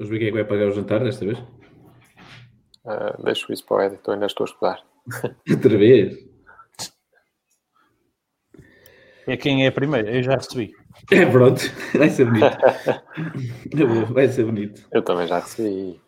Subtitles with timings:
[0.00, 1.38] Vamos ver quem é que vai pagar o jantar desta vez?
[2.86, 4.82] Uh, deixo isso para o editor, ainda estou a estudar.
[5.50, 6.26] Outra vez?
[9.26, 10.72] É quem é a primeira, eu já recebi.
[11.12, 11.60] É pronto,
[11.94, 12.56] vai ser bonito.
[14.14, 14.88] vai ser bonito.
[14.90, 16.00] Eu também já recebi.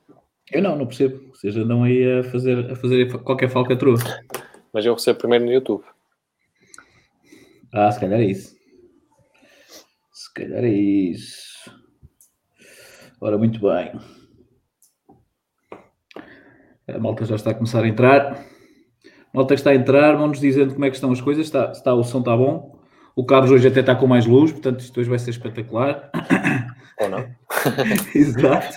[0.51, 1.29] Eu não, não percebo.
[1.29, 3.99] Vocês andam aí a fazer, a fazer qualquer falcatrua.
[4.73, 5.85] Mas eu recebo primeiro no YouTube.
[7.71, 8.57] Ah, se calhar é isso.
[10.15, 11.52] Se calhar é isso.
[13.23, 13.93] Ora, muito bem.
[16.89, 18.33] A malta já está a começar a entrar.
[18.33, 21.47] A malta que está a entrar, vão-nos dizendo como é que estão as coisas.
[21.47, 22.81] Está, está, o som está bom.
[23.15, 26.11] O Carlos hoje até está com mais luz, portanto isto hoje vai ser espetacular.
[27.01, 27.25] Ou não?
[28.13, 28.77] Exato.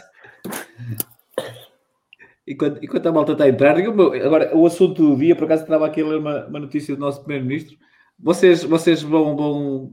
[2.47, 5.87] Enquanto, enquanto a malta está a entrar, agora o assunto do dia, por acaso estava
[5.87, 7.75] aqui a ler uma, uma notícia do nosso Primeiro-Ministro.
[8.19, 9.91] Vocês, vocês vão, vão,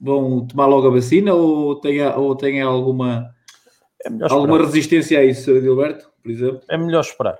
[0.00, 3.30] vão tomar logo a vacina ou têm, ou têm alguma,
[4.04, 6.60] é alguma resistência a isso, Edilberto, por exemplo?
[6.68, 7.38] É melhor esperar.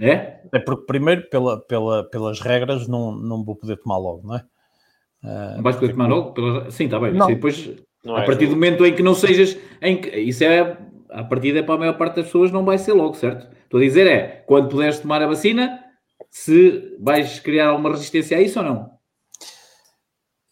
[0.00, 0.40] É?
[0.52, 4.44] É porque, primeiro, pela, pela, pelas regras, não, não vou poder tomar logo, não é?
[5.22, 6.32] Uh, vais poder tomar logo?
[6.32, 6.70] Pela...
[6.70, 7.12] Sim, está bem.
[7.12, 7.26] Não.
[7.26, 7.70] Sim, depois,
[8.04, 9.56] não a é partir do momento em que não sejas.
[9.80, 10.78] Em que, isso é.
[11.10, 13.48] A partida é para a maior parte das pessoas, não vai ser logo, certo?
[13.62, 15.80] Estou a dizer é, quando puderes tomar a vacina,
[16.28, 18.90] se vais criar alguma resistência a isso ou não?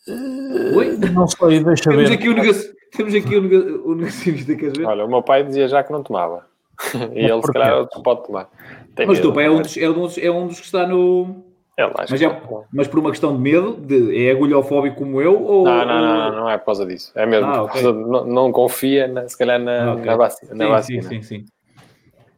[0.07, 0.42] Uh,
[0.77, 0.99] Oi?
[1.13, 2.15] Não sei, deixa temos ver.
[2.15, 4.87] Aqui o negocio, temos aqui o, o negacionista, queres ver?
[4.87, 6.47] Olha, o meu pai dizia já que não tomava.
[7.15, 8.49] e ele, se calhar, pode tomar.
[8.95, 10.67] Tem Mas o teu pai é um, dos, é, um dos, é um dos que
[10.67, 15.23] está no é mas, é, mas por uma questão de medo, de, é agulhofóbico como
[15.23, 15.43] eu?
[15.43, 17.11] Ou, não, não, não, não, é por causa disso.
[17.15, 17.83] É mesmo, ah, okay.
[17.83, 20.05] não, não, confia, na, se calhar, na, ah, okay.
[20.05, 20.55] na vacina.
[20.55, 21.03] Na sim, vacina.
[21.03, 21.45] sim, sim, sim.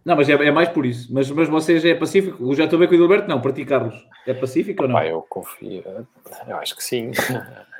[0.04, 1.12] Não, mas é, é, mais por isso.
[1.12, 2.44] Mas, mas vocês é pacífico?
[2.44, 3.28] Eu já estou bem com o Edilberto?
[3.28, 4.06] Não, para ti, Carlos.
[4.26, 4.94] É pacífico ou não?
[4.94, 5.82] Pai, eu confio.
[6.46, 7.10] Eu acho que sim.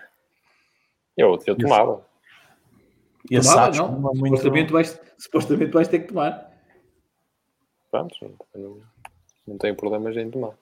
[1.17, 2.05] Eu, eu tomava.
[3.31, 3.93] E tomava, não?
[3.93, 4.27] Muito...
[4.27, 6.53] Supostamente, vais, supostamente vais ter que tomar.
[7.91, 8.15] Pronto,
[8.55, 8.80] não,
[9.47, 10.53] não tenho problemas em tomar.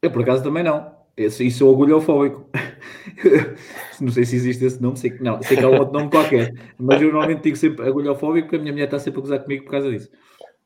[0.00, 0.94] Eu, por acaso, também não.
[1.16, 2.48] Esse, e sou agulhofóbico.
[4.00, 6.10] não sei se existe esse nome, sei que não, sei que há um outro nome
[6.10, 9.40] qualquer, mas eu normalmente digo sempre agulhofóbico porque a minha mulher está sempre a gozar
[9.40, 10.10] comigo por causa disso.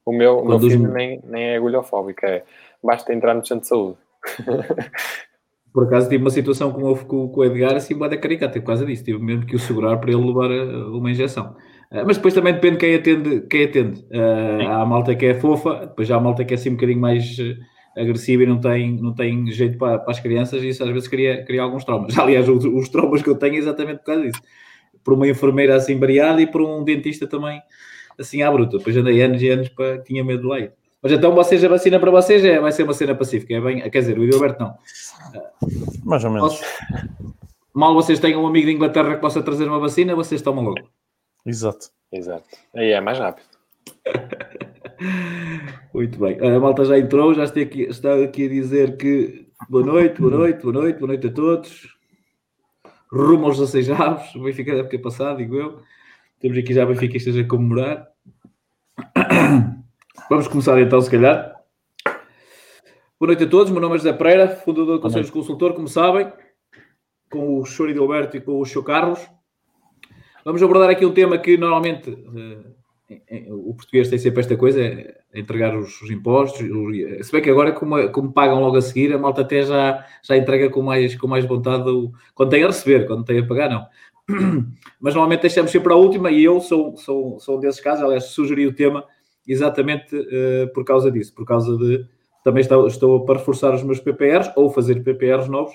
[0.05, 0.95] O meu, o meu filho os...
[0.95, 2.45] nem, nem é agulhofóbico, é
[2.83, 3.99] basta entrar no centro de saúde.
[5.77, 8.59] por acaso tive uma situação com o, com, com o Edgar assim, boa da caricata,
[8.59, 10.51] por causa disso, tive mesmo que o segurar para ele levar
[10.89, 11.55] uma injeção.
[11.93, 13.43] Uh, mas depois também depende quem atende.
[13.43, 14.01] Quem atende.
[14.05, 16.77] Uh, há a malta que é fofa, depois há a malta que é assim um
[16.77, 17.37] bocadinho mais
[17.95, 21.09] agressiva e não tem, não tem jeito para, para as crianças e isso às vezes
[21.09, 22.17] cria, cria alguns traumas.
[22.19, 24.41] Aliás, os, os traumas que eu tenho é exatamente por causa disso.
[25.05, 27.61] Por uma enfermeira assim variada e por um dentista também
[28.19, 28.79] assim à bruta.
[28.79, 30.71] Depois andei anos e anos para tinha medo de lei.
[31.03, 33.91] Mas então vocês, a vacina para vocês é, vai ser uma cena pacífica, é bem,
[33.91, 34.75] quer dizer, o Edilberto não.
[36.05, 36.61] Mais ou menos.
[37.75, 40.89] Mal vocês tenham um amigo de Inglaterra que possa trazer uma vacina, vocês tomam logo.
[41.45, 41.91] Exato.
[42.11, 42.45] Exato.
[42.75, 43.47] Aí é mais rápido.
[45.93, 46.39] Muito bem.
[46.41, 50.37] A malta já entrou, já está aqui, está aqui a dizer que boa noite, boa
[50.37, 51.97] noite, boa noite, boa noite a todos.
[53.13, 55.81] Rumo aos 16 aves, o Benfica da época passada, digo eu.
[56.41, 58.09] Temos aqui já Benfiquistas a comemorar.
[60.29, 61.56] Vamos começar então, se calhar.
[63.19, 65.89] Boa noite a todos, meu nome é José Pereira, fundador do Conselho de Consultor, como
[65.89, 66.31] sabem,
[67.31, 68.85] com o de Alberto e com o Sr.
[68.85, 69.27] Carlos.
[70.45, 75.19] Vamos abordar aqui um tema que normalmente uh, o português tem sempre esta coisa, é
[75.35, 79.19] entregar os, os impostos, se bem que agora, como, como, pagam logo a seguir, a
[79.19, 83.07] malta até já, já entrega com mais, com mais vontade o, quando tem a receber,
[83.07, 83.87] quando tem a pagar, não.
[85.01, 88.25] Mas normalmente deixamos sempre a última e eu sou, sou, sou um desses casos, aliás,
[88.25, 89.07] sugeri o tema
[89.49, 92.05] exatamente uh, por causa disso, por causa de
[92.47, 95.75] também estou, estou para reforçar os meus PPRs ou fazer PPRs novos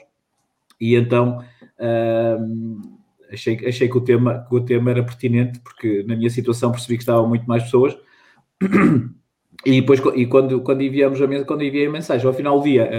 [0.79, 1.43] e então.
[1.77, 2.81] Uh,
[3.29, 6.95] achei, achei que, o tema, que o tema era pertinente, porque na minha situação percebi
[6.95, 7.97] que estavam muito mais pessoas.
[9.63, 12.89] E depois, e quando, quando, enviamos a, quando enviei a mensagem, ao final do dia,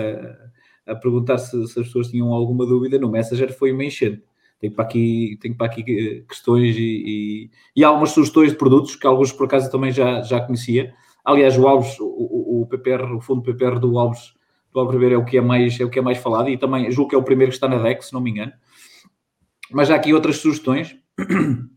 [0.86, 4.22] a, a perguntar se, se, as pessoas tinham alguma dúvida, no Messenger foi uma enchente.
[4.60, 8.94] Tenho para aqui, tenho para aqui eh, questões e, e, e, algumas sugestões de produtos
[8.94, 10.94] que alguns por acaso também já, já conhecia.
[11.24, 14.34] Aliás, o Alves, o, o, PPR, o fundo PPR do Alves,
[14.72, 16.56] do Alves Ribeiro é o que é mais, é o que é mais falado e
[16.56, 18.52] também julgo que é o primeiro que está na DEC, se não me engano.
[19.70, 20.96] Mas há aqui outras sugestões.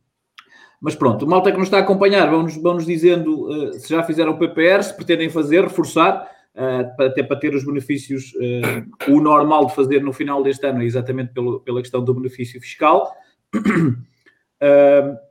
[0.82, 3.90] Mas pronto, o malta que nos está a acompanhar, vão-nos vão -nos dizendo uh, se
[3.90, 9.12] já fizeram o PPR, se pretendem fazer, reforçar, uh, até para ter os benefícios, uh,
[9.12, 13.14] o normal de fazer no final deste ano, exatamente pelo, pela questão do benefício fiscal.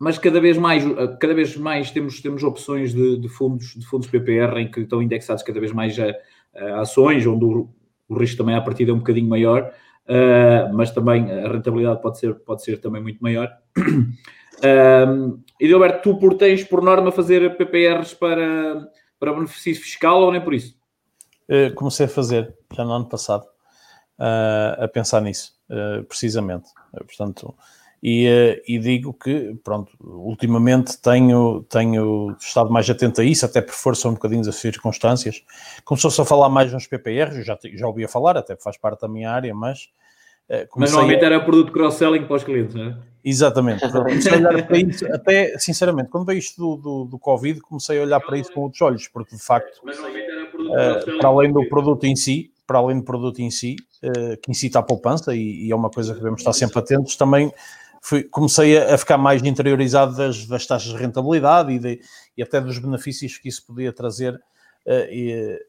[0.00, 0.84] mas cada vez mais,
[1.20, 5.02] cada vez mais temos, temos opções de, de, fundos, de fundos PPR em que estão
[5.02, 6.14] indexados cada vez mais a,
[6.54, 7.68] a ações, onde o,
[8.08, 9.72] o risco também à partida é um bocadinho maior
[10.06, 13.50] uh, mas também a rentabilidade pode ser, pode ser também muito maior.
[14.56, 18.90] Um, e Gilberto, tu por tens por norma fazer PPRs para,
[19.20, 20.74] para benefício fiscal ou nem por isso?
[21.46, 23.44] Uh, comecei a fazer já no ano passado,
[24.18, 26.70] uh, a pensar nisso, uh, precisamente.
[26.90, 27.54] portanto,
[28.08, 33.74] e, e, digo que, pronto, ultimamente tenho, tenho estado mais atento a isso, até por
[33.74, 35.42] força um bocadinho das circunstâncias.
[35.84, 39.30] Começou-se a falar mais nos PPRs, já, já ouvia falar, até faz parte da minha
[39.30, 39.88] área, mas
[40.46, 40.68] Comecei...
[40.76, 42.96] Mas normalmente era produto cross-selling para os clientes, não é?
[43.24, 43.80] Exatamente.
[43.90, 47.98] Comecei a olhar para isso, até sinceramente, quando veio isto do, do, do, Covid, comecei
[47.98, 52.04] a olhar para isso com outros olhos, porque de facto, uh, para além do produto
[52.04, 53.74] em si, para além do produto em si,
[54.04, 57.16] uh, que incita a poupança e, e, é uma coisa que devemos estar sempre atentos,
[57.16, 57.52] também
[58.06, 62.00] fui, comecei a, a, ficar mais interiorizado das, das taxas de rentabilidade e, de,
[62.36, 64.40] e até dos benefícios que isso podia trazer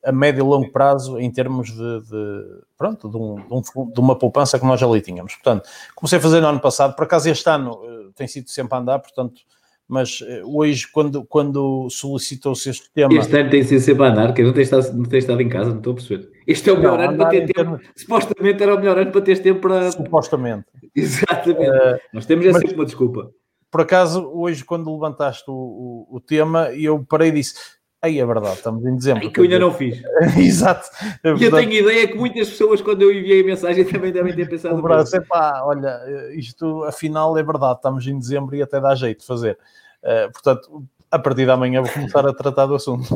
[0.06, 2.44] a médio e longo prazo em termos de, de
[2.78, 3.62] pronto, de, um,
[3.92, 5.34] de, uma poupança que nós ali tínhamos.
[5.34, 8.75] Portanto, comecei a fazer no ano passado, por acaso este ano eh, tem sido sempre
[8.75, 9.42] a andar, portanto,
[9.88, 13.12] mas eh, hoje, quando, quando solicitou-se este tema.
[13.16, 15.50] Este ano tem sido sempre a andar, que não tem, estado, não tem estado em
[15.50, 16.30] casa, não estou a perceber.
[16.45, 17.54] Este é o melhor não, ano para ter tempo.
[17.54, 17.81] Termos...
[17.95, 19.92] Supostamente era o melhor ano para ter tempo para.
[19.92, 20.66] Supostamente.
[20.97, 21.69] Exatamente.
[21.69, 23.31] Uh, Nós temos essa mas, uma desculpa.
[23.69, 27.53] Por acaso, hoje, quando levantaste o, o, o tema, eu parei e disse
[27.99, 29.23] Aí é verdade, estamos em dezembro.
[29.23, 29.99] Ai, que eu ainda não fiz.
[30.38, 30.88] Exato.
[31.23, 34.35] É e eu tenho ideia que muitas pessoas, quando eu enviei a mensagem, também devem
[34.35, 34.77] ter pensado.
[34.77, 35.99] O braço, é pá, olha,
[36.35, 39.57] isto afinal é verdade, estamos em dezembro e até dá jeito de fazer.
[40.03, 43.07] Uh, portanto, a partir de amanhã vou começar a tratar do assunto.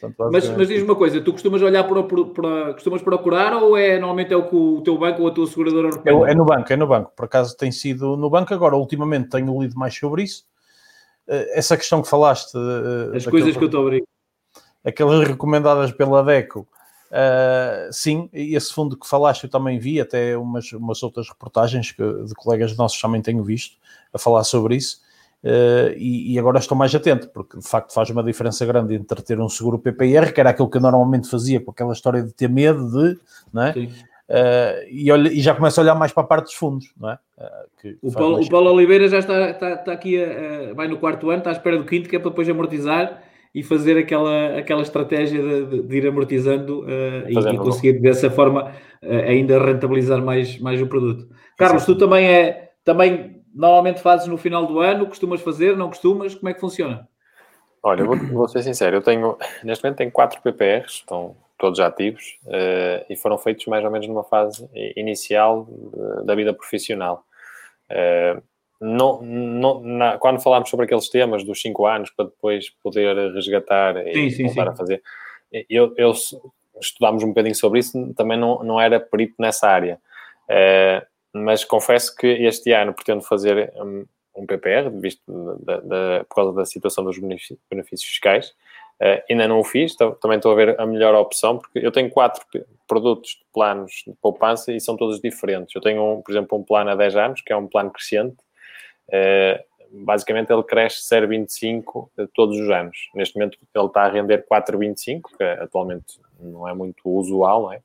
[0.00, 3.98] portanto, mas, mas diz uma coisa, tu costumas olhar para, para, costumas procurar ou é
[3.98, 6.72] normalmente é o que o teu banco ou a tua seguradora É, é no banco,
[6.72, 7.12] é no banco.
[7.16, 10.44] Por acaso tem sido no banco, agora ultimamente tenho lido mais sobre isso
[11.28, 12.56] eh, essa questão que falaste.
[12.56, 14.04] Eh, As coisas que eu estou a abrir.
[14.84, 16.66] Aquelas recomendadas pela DECO.
[17.10, 22.02] Uh, sim, esse fundo que falaste eu também vi, até umas, umas outras reportagens que,
[22.02, 23.76] de colegas nossos também tenho visto
[24.12, 25.00] a falar sobre isso.
[25.42, 29.22] Uh, e, e, agora estou mais atento, porque de facto faz uma diferença grande entre
[29.22, 32.32] ter um seguro PPR, que era aquilo que eu normalmente fazia com aquela história de
[32.32, 33.16] ter medo de,
[33.52, 33.70] não é?
[33.70, 37.10] Uh, e, olha, e, já começa a olhar mais para a parte dos fundos, não
[37.10, 37.18] é?
[37.38, 40.98] Uh, o, Paulo, o, Paulo, Oliveira já está, está, está aqui, a, a, vai no
[40.98, 43.22] quarto ano, está à espera do quinto, que é para depois amortizar
[43.54, 48.72] e fazer aquela, aquela estratégia de, de ir amortizando uh, e, e, conseguir dessa forma
[49.00, 51.28] ainda rentabilizar mais, mais o produto.
[51.56, 56.34] Carlos, tu também é também normalmente fazes no final do ano, costumas fazer, não costumas?
[56.34, 57.08] Como é que funciona?
[57.82, 62.38] Olha, vou, vou ser sincero, eu tenho, neste momento tenho quatro PPRs, estão todos ativos,
[62.46, 67.24] uh, e foram feitos mais ou menos numa fase inicial de, da vida profissional.
[67.90, 68.40] Uh,
[68.80, 73.96] não, não, na, quando falámos sobre aqueles temas dos 5 anos para depois poder resgatar
[74.06, 74.68] e sim, voltar sim.
[74.68, 75.02] a fazer,
[75.68, 76.12] eu, eu,
[76.80, 79.98] estudámos um bocadinho sobre isso, também não, não era perito nessa área.
[80.48, 81.04] Uh,
[81.44, 84.04] mas confesso que este ano pretendo fazer um,
[84.36, 85.22] um PPR, visto
[85.62, 88.54] da, da, por causa da situação dos benefícios fiscais,
[89.00, 92.10] Uh, ainda não o fiz, também estou a ver a melhor opção, porque eu tenho
[92.10, 92.44] quatro
[92.86, 95.72] produtos de planos de poupança e são todos diferentes.
[95.72, 98.36] Eu tenho, um, por exemplo, um plano a 10 anos, que é um plano crescente.
[99.08, 103.08] Uh, basicamente, ele cresce 0,25 todos os anos.
[103.14, 107.80] Neste momento, ele está a render 4,25, que atualmente não é muito usual, não é?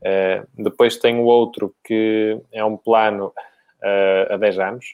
[0.00, 3.32] Uh, depois tenho outro que é um plano
[4.28, 4.84] a 10 anos,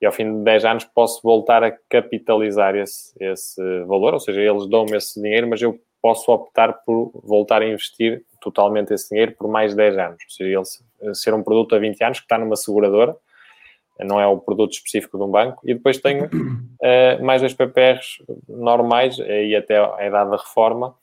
[0.00, 4.40] e ao fim de 10 anos posso voltar a capitalizar esse, esse valor, ou seja,
[4.40, 9.32] eles dão-me esse dinheiro, mas eu posso optar por voltar a investir totalmente esse dinheiro
[9.38, 10.22] por mais 10 anos.
[10.22, 10.60] Ou seja,
[11.00, 13.16] ele ser um produto a 20 anos que está numa seguradora,
[14.00, 18.22] não é o produto específico de um banco, e depois tenho uh, mais dois PPRs
[18.48, 20.94] normais, e até a idade da reforma,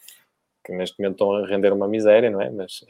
[0.64, 2.50] que neste momento estão a render uma miséria, não é?
[2.50, 2.86] Mas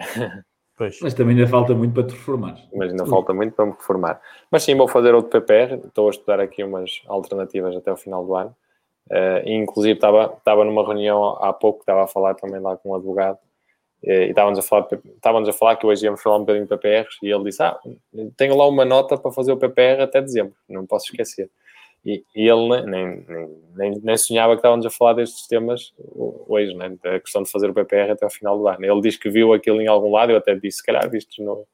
[0.82, 0.98] Pois.
[1.00, 2.58] Mas também ainda falta muito para te reformar.
[2.74, 4.20] Mas ainda falta muito para me reformar.
[4.50, 5.76] Mas sim, vou fazer outro PPR.
[5.86, 8.56] Estou a estudar aqui umas alternativas até o final do ano.
[9.08, 12.96] Uh, inclusive, estava, estava numa reunião há pouco, estava a falar também lá com um
[12.96, 13.38] advogado.
[14.04, 16.70] Uh, e estávamos a, falar, estávamos a falar que hoje íamos falar um bocadinho de
[16.70, 17.18] PPRs.
[17.22, 17.80] E ele disse: Ah,
[18.36, 20.56] tenho lá uma nota para fazer o PPR até dezembro.
[20.68, 21.48] Não posso esquecer.
[22.04, 25.94] E, e ele nem, nem, nem, nem, sonhava que estávamos a falar destes temas
[26.48, 26.98] hoje, né?
[27.04, 28.84] a questão de fazer o PPR até ao final do ano.
[28.84, 31.68] Ele diz que viu aquilo em algum lado, eu até disse, se calhar, visto no,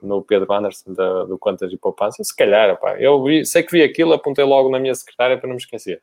[0.00, 3.72] no Pedro Anderson da, do Contas e Poupança, se calhar, pá, eu vi, sei que
[3.72, 6.00] vi aquilo, apontei logo na minha secretária para não me esquecer.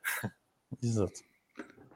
[0.83, 1.21] Exato.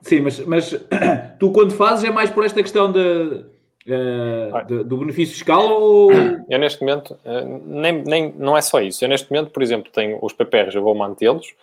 [0.01, 0.69] Sim, mas, mas
[1.39, 3.43] tu quando fazes é mais por esta questão de
[3.87, 6.11] uh, do benefício fiscal ou...
[6.49, 9.03] Eu neste momento, uh, nem, nem, não é só isso.
[9.03, 11.53] Eu neste momento, por exemplo, tenho os PPRs, eu vou mantê-los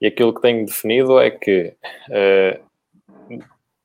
[0.00, 1.72] e aquilo que tenho definido é que
[2.10, 2.66] uh,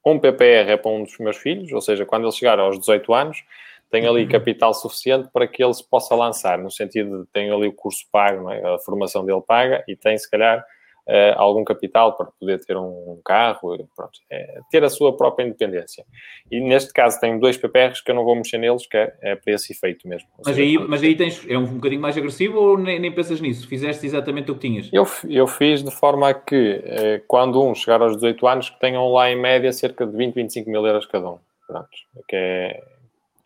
[0.05, 3.13] um PPR é para um dos meus filhos, ou seja, quando ele chegar aos 18
[3.13, 3.43] anos,
[3.89, 7.67] tem ali capital suficiente para que ele se possa lançar, no sentido de tem ali
[7.67, 8.75] o curso pago, é?
[8.75, 10.65] a formação dele paga e tem, se calhar,
[11.07, 16.05] uh, algum capital para poder ter um carro, pronto, é, ter a sua própria independência.
[16.51, 19.35] E neste caso tenho dois PPRs que eu não vou mexer neles, que é, é
[19.35, 20.27] para esse efeito mesmo.
[20.37, 23.41] Mas, seja, aí, mas aí tens, é um bocadinho mais agressivo ou nem, nem, pensas
[23.41, 23.67] nisso?
[23.67, 24.89] Fizeste exatamente o que tinhas?
[24.91, 28.79] Eu, eu fiz de forma a que, eh, quando um chegar aos 18 anos, que
[28.79, 31.37] tenham lá em média cerca de 20, 25 mil euros cada um.
[31.67, 31.89] Pronto,
[32.27, 32.83] que é,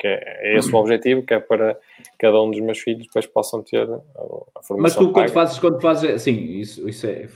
[0.05, 1.75] que é, é esse o objetivo, que é para
[2.19, 5.81] cada um dos meus filhos depois possam ter a formação Mas tu quando fazes, quando
[5.81, 7.27] fazes, sim, isso, isso é,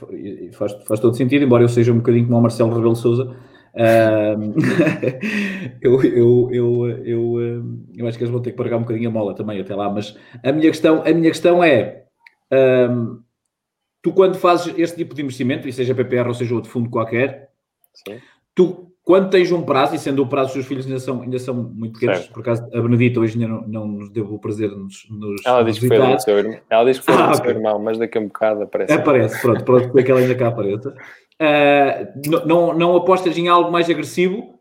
[0.52, 3.36] faz, faz todo sentido, embora eu seja um bocadinho como o Marcelo Rebelo Souza,
[5.80, 7.40] eu, eu, eu, eu,
[7.96, 9.90] eu acho que eles vão ter que pagar um bocadinho a mola também até lá,
[9.90, 12.04] mas a minha questão, a minha questão é
[12.52, 13.20] um,
[14.02, 17.50] tu quando fazes este tipo de investimento, e seja PPR ou seja outro fundo qualquer,
[18.06, 18.20] Sim.
[18.54, 21.36] tu quando tens um prazo, e sendo o prazo dos seus filhos ainda são, ainda
[21.40, 22.32] são muito pequenos, certo.
[22.32, 25.44] por acaso a Benedita hoje ainda não, não nos deu o prazer de nos, nos
[25.44, 27.50] ela, diz que foi do seu irmão, ela diz que foi ah, do okay.
[27.50, 28.92] irmão, mas daqui a um bocado aparece.
[28.92, 30.90] Aparece, pronto, pronto, porque que ela ainda cá apareça.
[31.40, 34.54] Uh, não, não apostas em algo mais agressivo?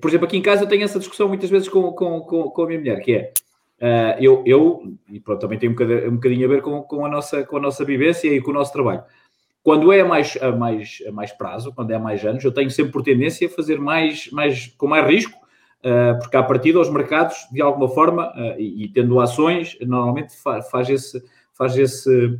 [0.00, 2.62] Por exemplo, aqui em casa eu tenho essa discussão muitas vezes com, com, com, com
[2.64, 3.32] a minha mulher, que é,
[3.80, 7.06] uh, eu, eu, e pronto, também tem um bocadinho, um bocadinho a ver com, com,
[7.06, 9.04] a nossa, com a nossa vivência e com o nosso trabalho
[9.64, 12.52] quando é a mais, a mais, a mais prazo, quando é a mais anos, eu
[12.52, 15.40] tenho sempre por tendência a fazer mais, mais com mais risco,
[15.80, 20.36] uh, porque à partida os mercados, de alguma forma, uh, e, e, tendo ações, normalmente
[20.36, 22.38] faz, faz, esse, faz, esse,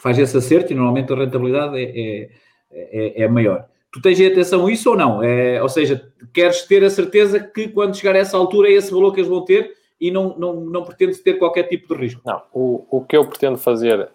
[0.00, 2.30] faz esse acerto e normalmente a rentabilidade é, é,
[2.70, 3.64] é, é maior.
[3.90, 5.22] Tu tens atenção a isso ou não?
[5.22, 8.92] É, ou seja, queres ter a certeza que quando chegar a essa altura é esse
[8.92, 12.20] valor que eles vão ter e não, não, não pretendes ter qualquer tipo de risco?
[12.22, 14.10] Não, o, o que eu pretendo fazer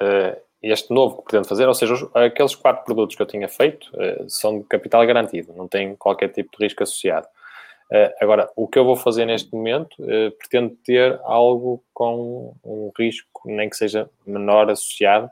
[0.00, 3.90] uh este novo que pretendo fazer, ou seja, aqueles quatro produtos que eu tinha feito
[3.94, 7.26] uh, são de capital garantido, não tem qualquer tipo de risco associado.
[7.90, 12.90] Uh, agora, o que eu vou fazer neste momento, uh, pretendo ter algo com um
[12.96, 15.30] risco, nem que seja menor associado,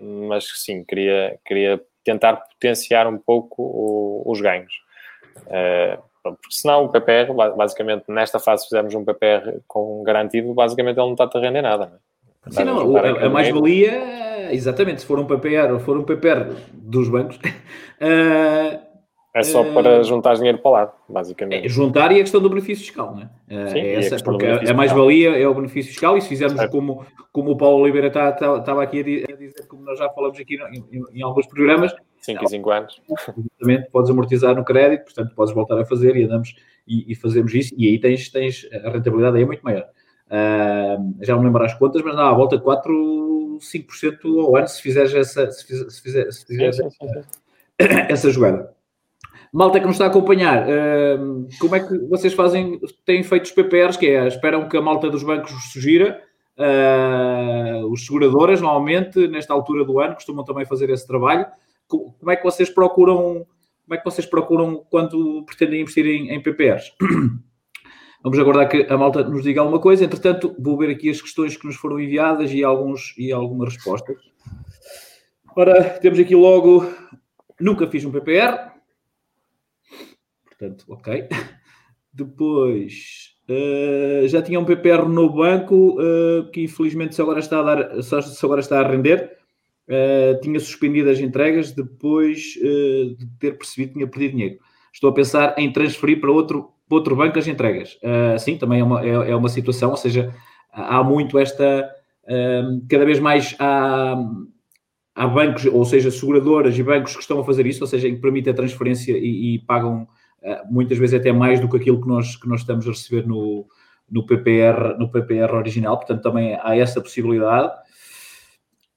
[0.00, 4.74] mas sim, queria, queria tentar potenciar um pouco os ganhos.
[6.24, 11.12] porque senão o PPR, basicamente, nesta fase fizemos um PPR com garantido, basicamente ele não
[11.12, 11.86] está a render nada.
[11.86, 12.13] Não é?
[12.50, 17.08] Sim, não, a, a mais-valia exatamente, se for um PPR ou for um PPR dos
[17.08, 17.36] bancos.
[17.36, 18.78] Uh,
[19.34, 21.66] é só uh, para juntar dinheiro para lá, basicamente.
[21.66, 23.64] É juntar e a questão do benefício fiscal, não é?
[23.64, 26.64] Uh, Sim, é essa, porque a, a mais-valia é o benefício fiscal e se fizermos
[26.66, 30.38] como, como o Paulo Oliveira estava tá, tá, aqui a dizer, como nós já falamos
[30.38, 31.94] aqui em, em, em alguns programas.
[32.20, 33.02] 5 e 5 anos.
[33.10, 36.54] Exatamente, podes amortizar no crédito, portanto podes voltar a fazer e andamos
[36.88, 39.86] e, e fazemos isso e aí tens, tens a rentabilidade aí é muito maior.
[40.26, 44.56] Uh, já não me lembro as contas, mas não, à volta de 4, 5% ao
[44.56, 47.22] ano se fizeres essa, se fizer, se fizer, se fizeres sim, sim, sim.
[47.78, 48.74] Essa, essa, jogada.
[49.52, 53.52] Malta que nos está a acompanhar, uh, como é que vocês fazem, têm feito os
[53.52, 56.20] PPRs, que é, esperam que a malta dos bancos sugira,
[56.58, 61.46] uh, os seguradoras, normalmente, nesta altura do ano, costumam também fazer esse trabalho.
[61.86, 63.46] Como é que vocês procuram,
[63.84, 66.92] como é que vocês procuram quando pretendem investir em, em PPRs?
[68.24, 70.02] Vamos aguardar que a malta nos diga alguma coisa.
[70.02, 74.16] Entretanto, vou ver aqui as questões que nos foram enviadas e, alguns, e algumas respostas.
[75.54, 76.90] Ora, temos aqui logo.
[77.60, 78.72] Nunca fiz um PPR.
[80.46, 81.28] Portanto, ok.
[82.14, 87.62] Depois, uh, já tinha um PPR no banco uh, que infelizmente só agora está a,
[87.62, 89.36] dar, só, só agora está a render.
[89.86, 94.58] Uh, tinha suspendido as entregas depois de ter percebido que tinha perdido dinheiro.
[94.90, 97.98] Estou a pensar em transferir para outro outro banco as entregas.
[98.02, 100.34] Uh, sim, também é uma, é, é, uma situação, ou seja,
[100.72, 101.90] há muito esta.
[102.24, 104.16] Uh, cada vez mais há,
[105.14, 108.16] há bancos, ou seja, seguradoras e bancos que estão a fazer isso, ou seja, que
[108.16, 110.02] permitem a transferência e, e pagam
[110.42, 113.26] uh, muitas vezes até mais do que aquilo que nós, que nós estamos a receber
[113.26, 113.66] no,
[114.10, 117.72] no, PPR, no PPR original, portanto também há essa possibilidade.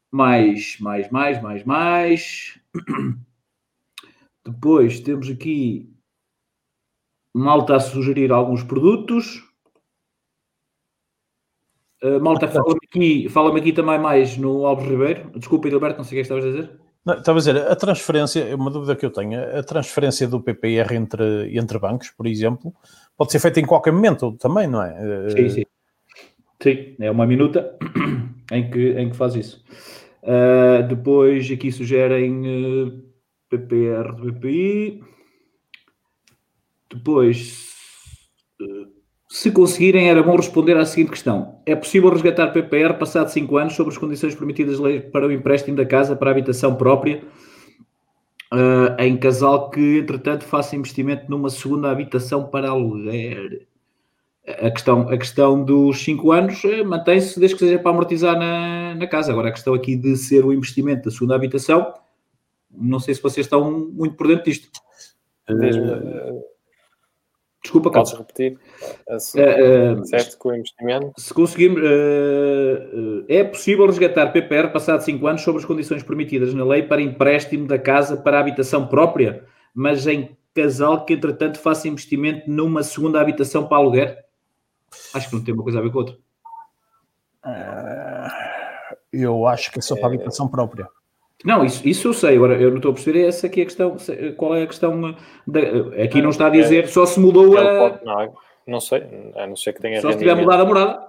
[0.09, 2.59] Mais, mais, mais, mais, mais.
[4.45, 5.96] Depois temos aqui
[7.37, 9.43] Malta a sugerir alguns produtos.
[12.03, 15.31] Uh, Malta, fala-me aqui, fala aqui também mais no Alves Ribeiro.
[15.35, 16.79] Desculpa, Edilberto, não sei o que é estavas a dizer.
[17.05, 20.41] Não, estava a dizer, a transferência, é uma dúvida que eu tenho, a transferência do
[20.41, 22.73] PPR entre, entre bancos, por exemplo,
[23.15, 25.27] pode ser feita em qualquer momento também, não é?
[25.27, 25.63] Eh, sim, sim.
[26.61, 27.77] Sim, é uma minuta
[28.51, 29.63] em que, em que faz isso.
[30.23, 33.03] Uh, depois aqui sugerem uh,
[33.49, 35.01] PPR do BPI.
[36.97, 37.75] Depois,
[39.29, 43.73] se conseguirem, era bom responder à seguinte questão: é possível resgatar PPR passado 5 anos
[43.73, 44.77] sobre as condições permitidas
[45.11, 47.23] para o empréstimo da casa para a habitação própria,
[48.53, 53.67] uh, em casal que, entretanto, faça investimento numa segunda habitação para aluguer?
[54.47, 58.95] a questão, a questão dos 5 anos eh, mantém-se desde que seja para amortizar na,
[58.95, 59.31] na casa.
[59.31, 61.93] Agora, a questão aqui de ser o investimento da segunda habitação,
[62.71, 64.69] não sei se vocês estão muito por dentro disto.
[65.49, 66.41] Uh,
[67.61, 68.57] Desculpa, Podes repetir?
[69.19, 71.11] Se, uh, uh, com o investimento?
[71.17, 76.63] Se conseguirmos, uh, é possível resgatar PPR passado 5 anos sobre as condições permitidas na
[76.63, 82.49] lei para empréstimo da casa para habitação própria, mas em casal que, entretanto, faça investimento
[82.49, 84.25] numa segunda habitação para aluguer?
[85.13, 86.17] Acho que não tem uma coisa a ver com a outra.
[89.11, 90.87] eu acho que é só para habitação própria.
[91.47, 93.95] Não, isso, isso eu sei, agora eu não estou a perceber essa aqui a questão,
[94.35, 95.15] qual é a questão,
[95.47, 95.59] da,
[96.03, 97.61] aqui não está a dizer, é, só se mudou a...
[97.63, 98.33] Pode, não,
[98.67, 101.07] não sei, a não ser que tenha Só se tiver mudado a morada.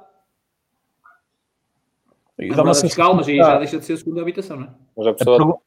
[2.38, 4.71] E a morada fiscal, mas aí já deixa de ser a segunda habitação, não é?
[4.97, 5.59] Mas a pessoa,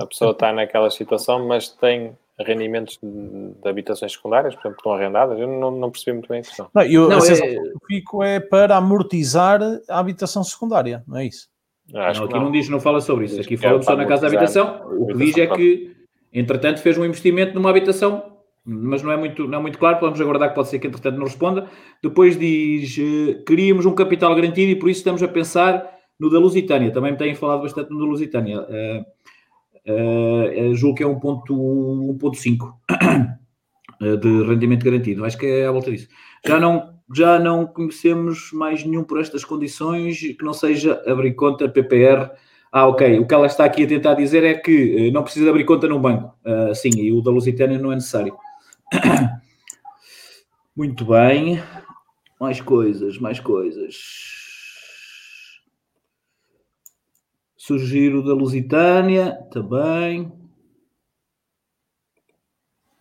[0.00, 5.38] a pessoa está naquela situação, mas tem rendimentos de, habitações secundárias, por exemplo, estão arrendadas,
[5.38, 6.68] eu não, não percebi muito bem a questão.
[6.74, 7.36] Não, eu, não, a é...
[7.36, 11.48] que fico é para amortizar a habitação secundária, não é isso?
[11.92, 12.44] Não, aqui não.
[12.44, 12.50] não.
[12.50, 13.40] diz, não fala sobre isso.
[13.40, 14.82] Aqui fala só na casa de habitação.
[14.98, 15.92] O que diz é que,
[16.32, 18.22] entretanto, fez um investimento numa habitação,
[18.64, 19.98] mas não é muito, não é muito claro.
[20.00, 21.68] Vamos aguardar que pode ser que, entretanto, não responda.
[22.02, 25.84] Depois diz, eh, queríamos um capital garantido e por isso estamos a pensar
[26.18, 26.92] no da Lusitânia.
[26.92, 28.60] Também me têm falado bastante no da Lusitânia.
[28.60, 29.04] Uh,
[30.70, 32.72] uh, julgo que é 1.5
[34.20, 35.24] de rendimento garantido.
[35.24, 36.08] Acho que é à volta disso.
[36.46, 41.68] Já não já não conhecemos mais nenhum por estas condições que não seja abrir conta
[41.68, 42.30] PPR.
[42.70, 43.18] Ah, ok.
[43.18, 45.88] O que ela está aqui a tentar dizer é que eh, não precisa abrir conta
[45.88, 46.36] num banco.
[46.44, 48.36] Uh, sim, e o da Lusitânia não é necessário.
[50.76, 51.60] Muito bem.
[52.40, 53.96] Mais coisas, mais coisas.
[57.56, 60.32] Sugiro da Lusitânia também.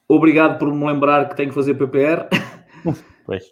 [0.08, 2.28] Obrigado por me lembrar que tenho que fazer PPR.
[3.26, 3.44] Pois.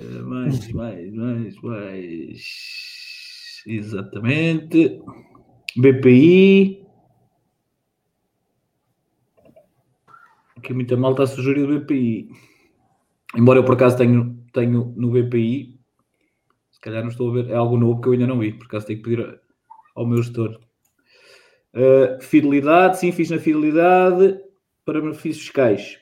[0.00, 3.62] Mais, mais, mais, mais.
[3.66, 5.00] Exatamente.
[5.76, 6.84] BPI.
[10.56, 12.28] Aqui muita malta a sugerir o BPI.
[13.36, 15.80] Embora eu por acaso tenho, tenho no BPI,
[16.70, 18.66] se calhar não estou a ver, é algo novo que eu ainda não vi, por
[18.66, 19.40] acaso tenho que pedir
[19.94, 20.60] ao meu gestor.
[21.74, 24.38] Uh, fidelidade, sim, fiz na fidelidade
[24.84, 25.98] para benefícios fiscais.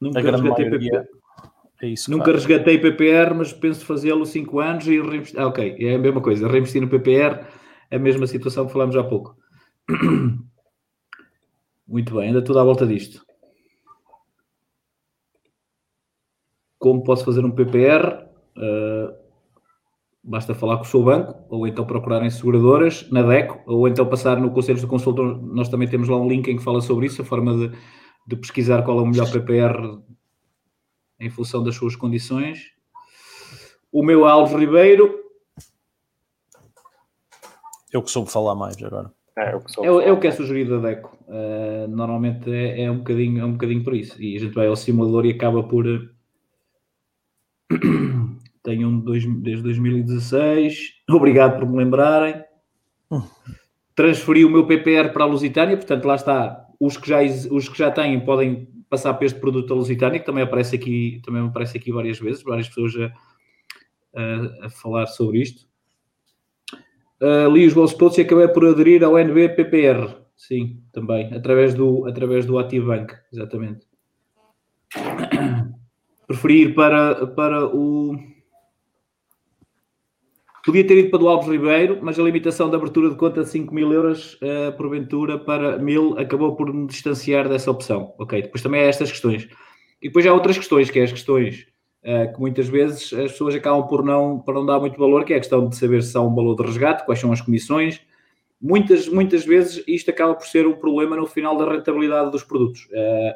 [0.00, 0.90] Nunca resgatei PPI.
[1.80, 5.38] É isso, Nunca resgatei PPR, mas penso fazê-lo 5 anos e reinvestir.
[5.38, 6.48] Ah, ok, é a mesma coisa.
[6.48, 7.46] Reinvestir no PPR
[7.90, 9.36] é a mesma situação que falámos há pouco.
[11.86, 13.24] Muito bem, ainda tudo à volta disto.
[16.78, 18.24] Como posso fazer um PPR?
[18.56, 19.14] Uh,
[20.24, 24.06] basta falar com o seu banco, ou então procurar em seguradoras, na DECO, ou então
[24.06, 25.40] passar no Conselho do Consultor.
[25.42, 27.76] Nós também temos lá um link em que fala sobre isso, a forma de,
[28.26, 30.00] de pesquisar qual é o melhor PPR
[31.18, 32.72] em função das suas condições.
[33.90, 35.24] O meu Alves Ribeiro.
[37.92, 39.10] Eu que soube falar mais agora.
[39.38, 41.16] É, eu que, é, é o que é sugerido da DECO.
[41.28, 44.20] Uh, normalmente é, é, um bocadinho, é um bocadinho por isso.
[44.20, 45.86] E a gente vai ao simulador e acaba por.
[45.86, 46.00] Eh,
[48.62, 51.02] tenho um dois, desde 2016.
[51.10, 52.42] Obrigado por me lembrarem.
[53.94, 56.66] Transferi o meu PPR para a Lusitânia, portanto, lá está.
[56.80, 60.76] Os que já, os que já têm podem passar para este produto que também aparece
[60.76, 63.12] aqui, também aparece aqui várias vezes, várias pessoas a,
[64.20, 65.68] a, a falar sobre isto.
[67.20, 70.14] Uh, li os vossos posts e acabei por aderir ao NBPPR.
[70.36, 73.86] Sim, também, através do, através do Activebank, exatamente.
[76.26, 78.18] Preferi ir para, para o
[80.66, 83.48] Podia ter ido para do Alves Ribeiro, mas a limitação da abertura de conta de
[83.50, 88.12] 5 mil euros, uh, porventura, para mil, acabou por me distanciar dessa opção.
[88.18, 89.48] Ok, depois também há estas questões.
[90.02, 91.68] E depois há outras questões, que é as questões
[92.02, 95.34] uh, que muitas vezes as pessoas acabam por não, por não dar muito valor, que
[95.34, 98.00] é a questão de saber se há um valor de resgate, quais são as comissões.
[98.60, 102.86] Muitas, muitas vezes isto acaba por ser um problema no final da rentabilidade dos produtos.
[102.86, 103.32] Uh,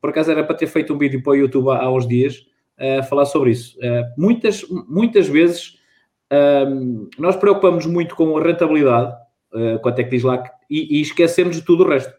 [0.00, 2.46] por acaso era para ter feito um vídeo para o YouTube há, há uns dias
[2.78, 3.76] a falar sobre isso.
[4.16, 5.77] muitas, muitas vezes
[6.32, 9.14] um, nós preocupamos muito com a rentabilidade,
[9.52, 12.12] uh, quanto é que diz lá, e, e, esquecemos de tudo o resto.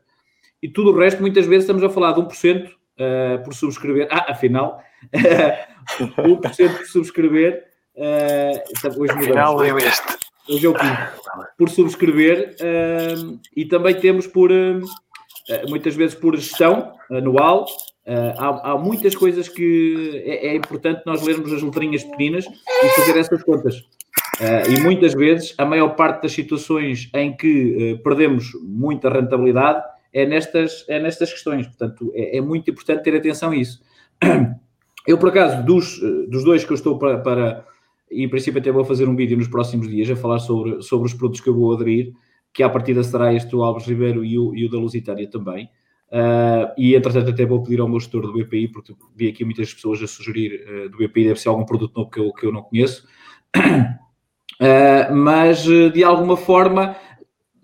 [0.61, 4.07] E tudo o resto, muitas vezes, estamos a falar de 1% uh, ah, por subscrever.
[4.11, 4.81] Ah, afinal,
[5.13, 7.65] 1% por subscrever.
[7.95, 10.17] Uh, hoje afinal, é este.
[10.49, 10.97] Hoje é o quinto.
[11.57, 14.49] Por subscrever, uh, e também temos por,
[15.67, 17.65] muitas vezes, por gestão anual.
[18.37, 23.17] Há, há, muitas coisas que é, é importante nós lermos as letrinhas pequeninas e fazer
[23.17, 23.83] essas contas.
[24.39, 29.83] Uh, e muitas vezes, a maior parte das situações em que uh, perdemos muita rentabilidade
[30.13, 31.67] é nestas, é nestas questões.
[31.67, 33.81] Portanto, é, é, muito importante ter atenção a isso.
[35.05, 37.65] Eu, por acaso, dos, dos dois que eu estou para, para,
[38.11, 41.07] e em princípio até vou fazer um vídeo nos próximos dias a falar sobre, sobre
[41.07, 42.13] os produtos que eu vou aderir,
[42.53, 45.69] que à partida será este do Alves Ribeiro e o, e o da Lusitânia também.
[46.11, 49.71] Uh, e entretanto até vou pedir ao meu gestor do BPI, porque vi aqui muitas
[49.71, 52.51] pessoas a sugerir uh, do BPI, deve ser algum produto novo que eu, que eu
[52.51, 53.07] não conheço.
[53.55, 56.95] Uh, mas de alguma forma,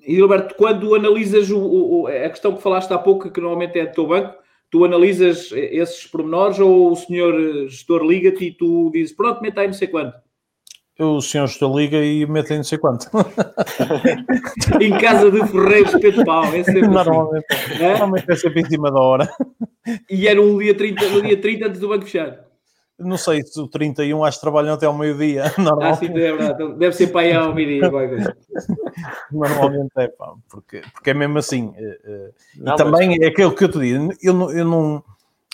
[0.07, 3.93] Gilberto, quando analisas o, o, a questão que falaste há pouco, que normalmente é do
[3.93, 4.35] teu banco,
[4.69, 9.67] tu analisas esses pormenores ou o senhor gestor liga-te e tu dizes, pronto, meta aí
[9.67, 10.15] não sei quanto?
[10.99, 13.09] O senhor gestor liga e mete em não sei quanto.
[14.79, 16.89] em casa de Ferreiros Pedro Pau, é sempre assim.
[16.89, 17.83] normalmente, assim.
[17.83, 17.89] é?
[17.89, 19.29] normalmente é sempre em cima da hora.
[20.09, 22.45] E era um dia 30, no dia 30 antes do banco fechar.
[22.97, 25.43] Não sei se o 31 acho que trabalham até ao meio-dia.
[25.81, 26.75] Ah, sim, é verdade.
[26.75, 27.91] Deve ser para aí ao meio-dia.
[29.31, 31.73] Normalmente é, pá, porque, porque é mesmo assim.
[31.75, 33.19] Eh, eh, não, e também mas...
[33.19, 34.13] é aquilo que eu te digo.
[34.21, 35.03] Eu não, eu, não,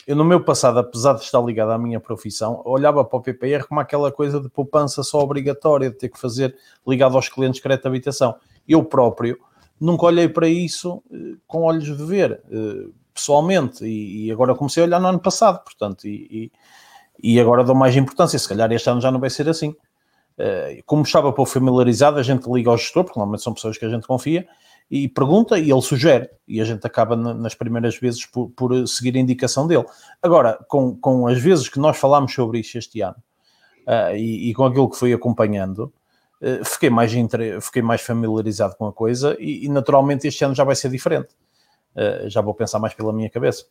[0.08, 3.66] eu, no meu passado, apesar de estar ligado à minha profissão, olhava para o PPR
[3.68, 6.56] como aquela coisa de poupança só obrigatória, de ter que fazer
[6.88, 8.36] ligado aos clientes de crédito de habitação.
[8.68, 9.38] Eu próprio
[9.80, 12.42] nunca olhei para isso eh, com olhos de ver,
[13.14, 16.52] pessoalmente, e, e agora comecei a olhar no ano passado, portanto, e, e
[17.22, 18.38] e agora dou mais importância.
[18.40, 19.76] Se calhar este ano já não vai ser assim.
[20.38, 23.86] Eh, como estava pouco familiarizado, a gente liga ao gestor, porque normalmente são pessoas que
[23.86, 24.48] a gente confia,
[24.92, 29.16] e pergunta e ele sugere, e a gente acaba nas primeiras vezes por, por seguir
[29.16, 29.86] a indicação dele.
[30.22, 33.16] Agora, com, com as vezes que nós falámos sobre isto este ano
[33.88, 35.94] uh, e, e, com aquilo que fui acompanhando,
[36.42, 40.54] uh, fiquei, mais entre, fiquei mais familiarizado com a coisa e, e, naturalmente este ano
[40.54, 41.30] já vai ser diferente.
[41.96, 43.66] Uh, já vou pensar mais pela minha cabeça.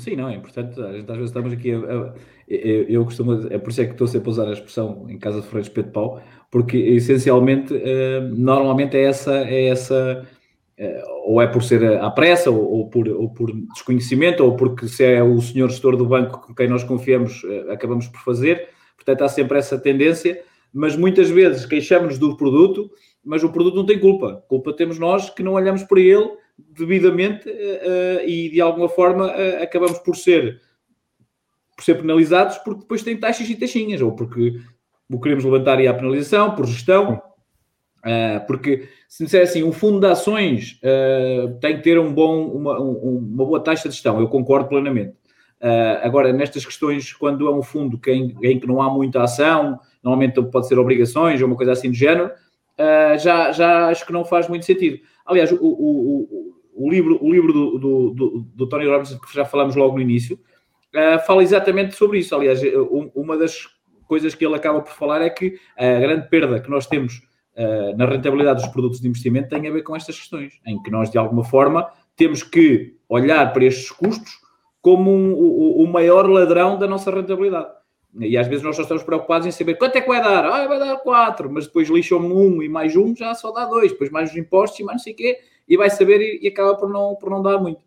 [0.00, 0.80] Sim, não, é importante.
[0.80, 1.72] Às vezes estamos aqui.
[1.72, 2.12] A,
[2.48, 3.46] eu, eu costumo.
[3.50, 5.68] É por isso é que estou sempre a usar a expressão em casa de Ferreiros
[5.68, 9.36] Pedro Pau, porque essencialmente, uh, normalmente é essa.
[9.46, 10.26] É essa
[10.78, 14.88] uh, ou é por ser à pressa, ou, ou, por, ou por desconhecimento, ou porque
[14.88, 18.68] se é o senhor gestor do banco com quem nós confiamos, uh, acabamos por fazer.
[18.96, 22.90] Portanto, há sempre essa tendência, mas muitas vezes queixamos-nos do produto,
[23.22, 24.42] mas o produto não tem culpa.
[24.48, 27.48] Culpa temos nós que não olhamos para ele devidamente
[28.26, 29.32] e de alguma forma
[29.62, 30.60] acabamos por ser
[31.78, 34.58] por ser penalizados porque depois tem taxas e taxinhas ou porque
[35.08, 37.22] o queremos levantar e a penalização por gestão.
[37.98, 40.80] Uh, porque se me disser assim um fundo de ações
[41.60, 45.14] tem que ter um bom uma, um, uma boa taxa de gestão eu concordo plenamente.
[46.02, 49.78] Agora nestas questões quando é um fundo que em, em, que não há muita ação
[50.02, 52.32] normalmente pode ser obrigações ou uma coisa assim do género
[53.18, 55.00] já, já acho que não faz muito sentido.
[55.24, 59.34] Aliás, o, o, o, o livro, o livro do, do, do, do, Tony Robbins, que
[59.34, 60.38] já falamos logo no início,
[60.94, 62.34] uh, fala exatamente sobre isso.
[62.34, 62.60] Aliás,
[63.14, 63.66] uma das
[64.06, 67.22] coisas que ele acaba por falar é que a grande perda que nós temos
[67.56, 70.90] uh, na rentabilidade dos produtos de investimento tem a ver com estas questões, em que
[70.90, 74.32] nós, de alguma forma, temos que olhar para estes custos
[74.80, 77.78] como um, o, o maior ladrão da nossa rentabilidade.
[78.20, 80.44] E às vezes nós só estamos preocupados em saber quanto é que vai dar.
[80.44, 83.92] Ah, vai dar 4, mas depois lixam-me um e mais um já só dá dois,
[83.92, 86.48] depois mais os impostos e mais não sei o quê, e vai saber e, e,
[86.48, 87.80] acaba por não, por não dar muito.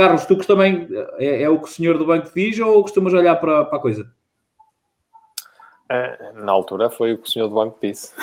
[0.00, 3.36] Carlos, tu também é, é, o que o senhor do banco diz ou costumas olhar
[3.36, 4.10] para, para a coisa?
[5.90, 8.14] É, na altura foi o que o senhor do banco disse.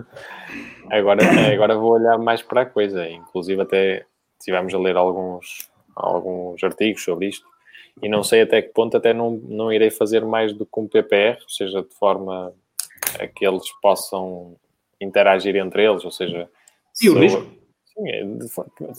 [0.90, 3.06] agora, agora vou olhar mais para a coisa.
[3.06, 4.06] Inclusive até
[4.40, 7.46] tivemos a ler alguns, alguns artigos sobre isto
[8.00, 10.88] e não sei até que ponto até não, não irei fazer mais do que um
[10.88, 12.50] PPR, ou seja, de forma
[13.20, 14.56] a que eles possam
[14.98, 16.48] interagir entre eles, ou seja...
[17.02, 17.46] E o risco?
[17.96, 18.24] Sim, é,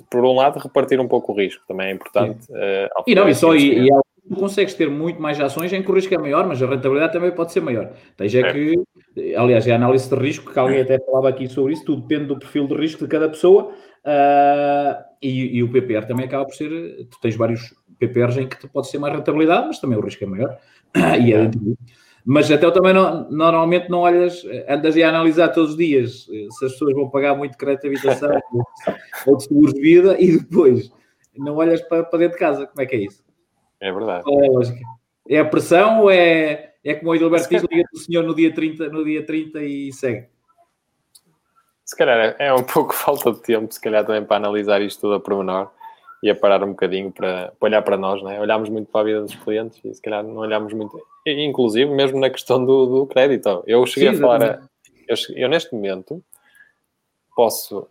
[0.09, 2.49] por um lado, repartir um pouco o risco, também é importante.
[2.49, 3.89] Uh, e não, e só, e, e
[4.29, 7.13] tu consegues ter muito mais ações em que o risco é maior, mas a rentabilidade
[7.13, 7.91] também pode ser maior.
[8.15, 11.73] Tens é, que, aliás, é a análise de risco, que alguém até falava aqui sobre
[11.73, 16.07] isso, tudo depende do perfil de risco de cada pessoa, uh, e, e, o PPR
[16.07, 16.69] também acaba por ser,
[17.09, 20.27] tu tens vários PPRs em que pode ser mais rentabilidade, mas também o risco é
[20.27, 20.57] maior.
[21.21, 21.77] e é dentro
[22.25, 26.47] Mas até eu também não, normalmente não olhas, andas a analisar todos os dias eh,
[26.49, 28.41] se as pessoas vão pagar muito crédito de habitação
[29.27, 30.91] ou de seguros de vida e depois
[31.37, 32.65] não olhas para, para dentro de casa.
[32.65, 33.23] Como é que é isso?
[33.79, 34.23] É verdade.
[34.23, 34.79] Qual é a lógica?
[35.29, 38.51] É a pressão ou é, é como o Edilberto diz, liga do senhor no dia,
[38.51, 40.27] 30, no dia 30 e segue?
[41.83, 45.13] Se calhar é um pouco falta de tempo, se calhar também para analisar isto tudo
[45.13, 45.69] a pormenor
[46.25, 48.41] e a parar um bocadinho para, para olhar para nós, né?
[48.41, 52.19] olhámos muito para a vida dos clientes e se calhar não olhámos muito, inclusive mesmo
[52.19, 53.63] na questão do, do crédito.
[53.67, 54.69] Eu cheguei Sim, a falar,
[55.07, 56.23] eu, eu, neste momento
[57.35, 57.87] posso,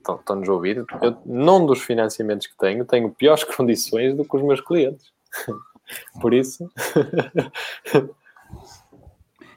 [0.00, 4.42] estão-nos a ouvir, eu, num dos financiamentos que tenho, tenho piores condições do que os
[4.42, 5.12] meus clientes.
[6.20, 6.68] Por isso.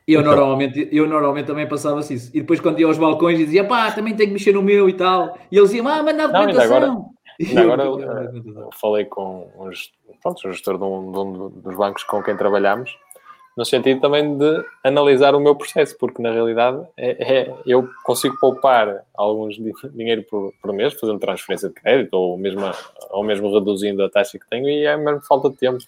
[0.08, 2.16] Eu normalmente, eu normalmente também passava assim.
[2.34, 4.94] E depois, quando ia aos balcões, dizia pá, também tenho que mexer no meu e
[4.94, 5.36] tal.
[5.52, 6.32] E eles diziam, ah, manda a documentação.
[6.32, 7.10] Não, ainda agora,
[7.58, 12.04] agora eu, eu, falei com uns, pronto, um gestor de um, de um, dos bancos
[12.04, 12.98] com quem trabalhamos,
[13.56, 18.38] no sentido também de analisar o meu processo, porque na realidade é, é eu consigo
[18.40, 19.56] poupar alguns
[19.94, 22.62] dinheiro por, por mês, fazendo transferência de crédito, ou mesmo,
[23.10, 25.80] ou mesmo reduzindo a taxa que tenho, e é mesmo falta de tempo.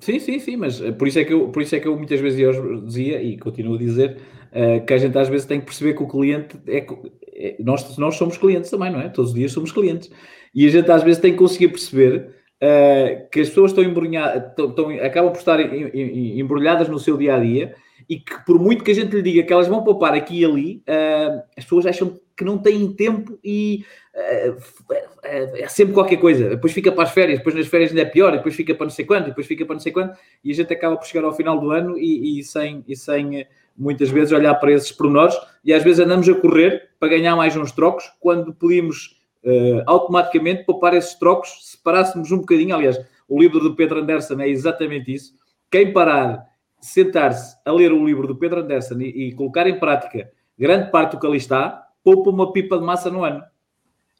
[0.00, 1.96] Sim, sim, sim, mas eh, por isso é que eu, por isso é que eu
[1.96, 4.18] muitas vezes eu dizia, e continuo a dizer,
[4.52, 6.86] uh, que a gente às vezes tem que perceber que o cliente é,
[7.32, 9.08] é, nós, nós somos clientes também, não é?
[9.08, 10.10] Todos os dias somos clientes.
[10.54, 12.28] E a gente às vezes tem que conseguir perceber
[12.62, 15.60] uh, que as pessoas estão embrulhadas, estão, estão, acabam por estar
[15.94, 17.74] embrulhadas no seu dia a dia
[18.08, 20.44] e que por muito que a gente lhe diga que elas vão poupar aqui e
[20.44, 24.92] ali, uh, as pessoas acham que não têm tempo e uh,
[25.24, 26.50] é sempre qualquer coisa.
[26.50, 28.90] Depois fica para as férias, depois nas férias ainda é pior, depois fica para não
[28.90, 31.34] sei quando, depois fica para não sei quando, e a gente acaba por chegar ao
[31.34, 35.72] final do ano e, e sem, e sem muitas vezes olhar para esses pormenores e
[35.72, 40.94] às vezes andamos a correr para ganhar mais uns trocos quando podíamos uh, automaticamente poupar
[40.94, 42.74] esses trocos se parássemos um bocadinho.
[42.74, 45.34] Aliás, o livro do Pedro Anderson é exatamente isso.
[45.70, 46.44] Quem parar,
[46.80, 51.12] sentar-se a ler o livro do Pedro Anderson e, e colocar em prática grande parte
[51.12, 53.42] do que ali está, poupa uma pipa de massa no ano.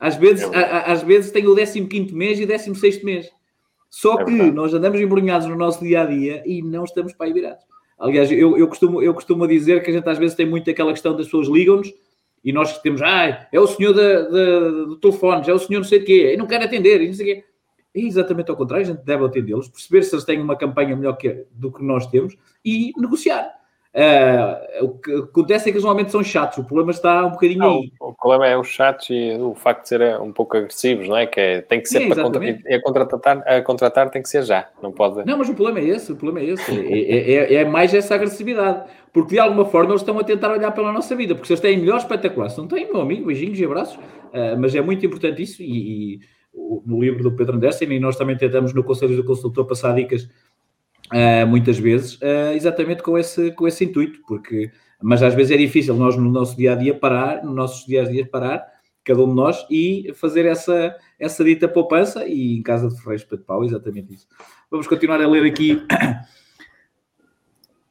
[0.01, 3.31] Às vezes, é a, às vezes tem o 15 mês e o 16 mês.
[3.89, 7.27] Só é que nós andamos embrulhados no nosso dia a dia e não estamos para
[7.27, 7.65] aí virados.
[7.97, 10.91] Aliás, eu, eu, costumo, eu costumo dizer que a gente às vezes tem muito aquela
[10.91, 11.95] questão das pessoas ligam-nos
[12.43, 16.05] e nós temos, ah, é o senhor do telefone, é o senhor não sei o
[16.05, 17.45] quê, e não quer atender, e não sei o quê.
[17.95, 21.17] É exatamente ao contrário, a gente deve atendê-los, perceber se eles têm uma campanha melhor
[21.17, 23.49] que, do que nós temos e negociar.
[23.95, 27.61] Uh, o que acontece é que eles normalmente são chatos, o problema está um bocadinho
[27.61, 27.93] não, aí.
[28.01, 31.29] O problema é os chatos e o facto de serem um pouco agressivos, não é?
[31.29, 34.29] Que é, tem que ser Sim, para contratar, e a contratar, a contratar tem que
[34.29, 35.25] ser já, não pode.
[35.25, 37.95] Não, mas o problema é esse, o problema é esse, é, é, é, é, mais
[37.95, 41.47] essa agressividade, porque de alguma forma eles estão a tentar olhar pela nossa vida, porque
[41.47, 44.75] se eles têm melhor espetacular, se não têm, meu amigo, beijinhos e abraços, uh, mas
[44.75, 46.21] é muito importante isso e, e
[46.85, 50.29] no livro do Pedro Anderson e nós também tentamos no Conselho do Consultor passar dicas
[51.15, 55.57] uh, muitas vezes, uh, exatamente com esse, com esse intuito, porque, mas às vezes é
[55.57, 58.65] difícil nós no nosso dia a dia parar, nos nossos dias a dia parar,
[59.05, 63.25] cada um de nós, e fazer essa, essa dita poupança, e em casa de Ferreiros
[63.25, 64.27] para de pau, exatamente isso.
[64.71, 65.81] Vamos continuar a ler aqui.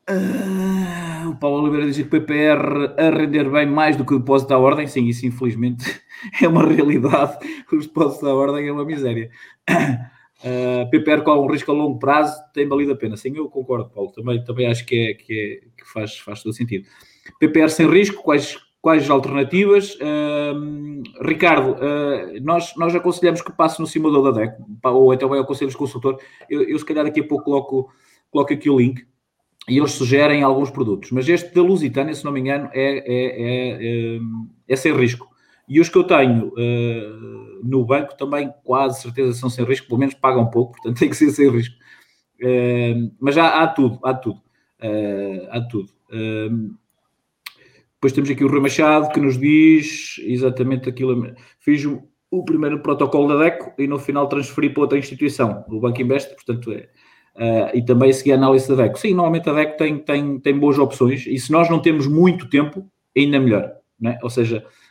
[0.10, 4.20] Uh, o Paulo Oliveira diz que o PPR a render bem mais do que o
[4.20, 4.88] depósito à ordem.
[4.88, 6.02] Sim, isso infelizmente
[6.42, 7.38] é uma realidade.
[7.72, 9.30] Os depósitos à ordem é uma miséria.
[10.44, 13.16] Uh, ah, PPR com um risco a longo prazo tem valido a pena.
[13.16, 14.12] Sim, eu concordo, Paulo.
[14.12, 16.86] Também, também acho que, é, que, é, que faz, faz todo sentido.
[17.40, 19.96] PPR sem risco, quais, quais alternativas?
[19.96, 25.40] Uh, Ricardo, uh, nós, nós aconselhamos que passe no simulador da DEC, ou então vai
[25.40, 26.20] ao Conselho de Consultor.
[26.50, 27.90] Eu, eu, se calhar, daqui a pouco coloco,
[28.30, 29.06] coloco aqui o link
[29.70, 31.12] e eles sugerem alguns produtos.
[31.12, 34.20] Mas este da Lusitânia, se não me engano, é, é, é,
[34.68, 35.33] é sem risco.
[35.68, 40.00] E os que eu tenho uh, no banco também quase certeza são sem risco, pelo
[40.00, 41.76] menos pagam pouco, portanto tem que ser sem risco.
[42.42, 44.42] Uh, mas há, há, tudo, há tudo.
[44.82, 45.90] Uh, há tudo.
[47.94, 51.34] depois temos aqui o Rui Machado que nos diz exatamente aquilo.
[51.60, 56.02] Fiz o, primeiro protocolo da DECO e no final transferi para outra instituição, o Banco
[56.02, 57.78] Invest, portanto é.
[57.78, 59.00] e também segui a análise da DECO.
[59.00, 62.50] Sim, normalmente a DECO tem, tem, tem boas opções e se nós não temos muito
[62.50, 63.72] tempo, ainda melhor.
[64.00, 64.20] Né?
[64.22, 64.83] Ou seja, uh,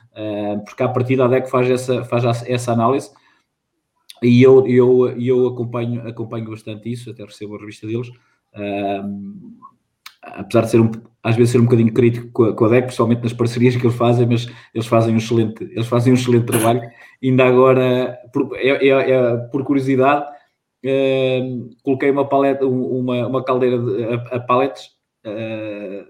[0.64, 3.10] porque a partir da DEC faz essa, faz essa análise
[4.22, 8.08] e eu, eu, eu acompanho, acompanho bastante isso, até recebo a revista deles.
[8.54, 9.52] Uh,
[10.22, 10.90] apesar de ser um,
[11.22, 13.84] às vezes ser um bocadinho crítico com a, com a DEC, principalmente nas parcerias que
[13.84, 16.82] eles fazem, mas eles fazem um excelente, eles fazem um excelente trabalho.
[17.22, 20.24] Ainda agora, por, é, é, é, por curiosidade,
[20.86, 24.86] uh, coloquei uma paleta, uma, uma caldeira de, a, a paletes
[25.26, 26.06] uh,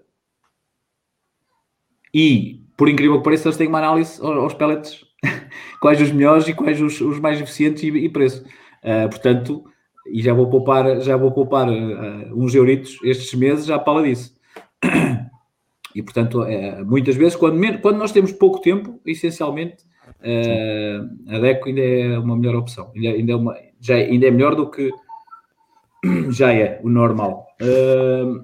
[2.13, 5.05] e por incrível que pareça, eles têm uma análise aos pellets,
[5.81, 8.45] quais os melhores e quais os, os mais eficientes e, e preço.
[8.83, 9.65] Uh, portanto,
[10.07, 14.35] e já vou poupar, já vou poupar uh, uns euritos estes meses já fala disso.
[15.95, 19.85] E, portanto, uh, muitas vezes, quando, quando nós temos pouco tempo, essencialmente,
[21.29, 22.91] a DECO ainda é uma melhor opção.
[22.97, 24.91] Ainda, ainda, é, uma, já, ainda é melhor do que
[26.31, 27.47] já é o normal.
[27.61, 28.43] Uh,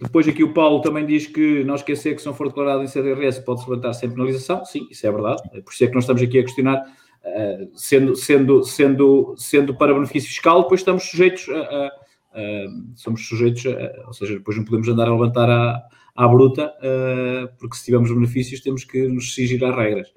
[0.00, 2.88] depois aqui o Paulo também diz que não esquecer que se não for declarado em
[2.88, 4.64] CDRS pode-se levantar sem penalização.
[4.64, 5.42] Sim, isso é verdade.
[5.52, 6.84] É por isso é que nós estamos aqui a questionar,
[7.24, 13.26] uh, sendo, sendo, sendo, sendo para benefício fiscal, depois estamos sujeitos a, a, a somos
[13.26, 15.82] sujeitos, a, ou seja, depois não podemos andar a levantar à,
[16.16, 20.08] à bruta, uh, porque se tivermos benefícios temos que nos exigir às regras.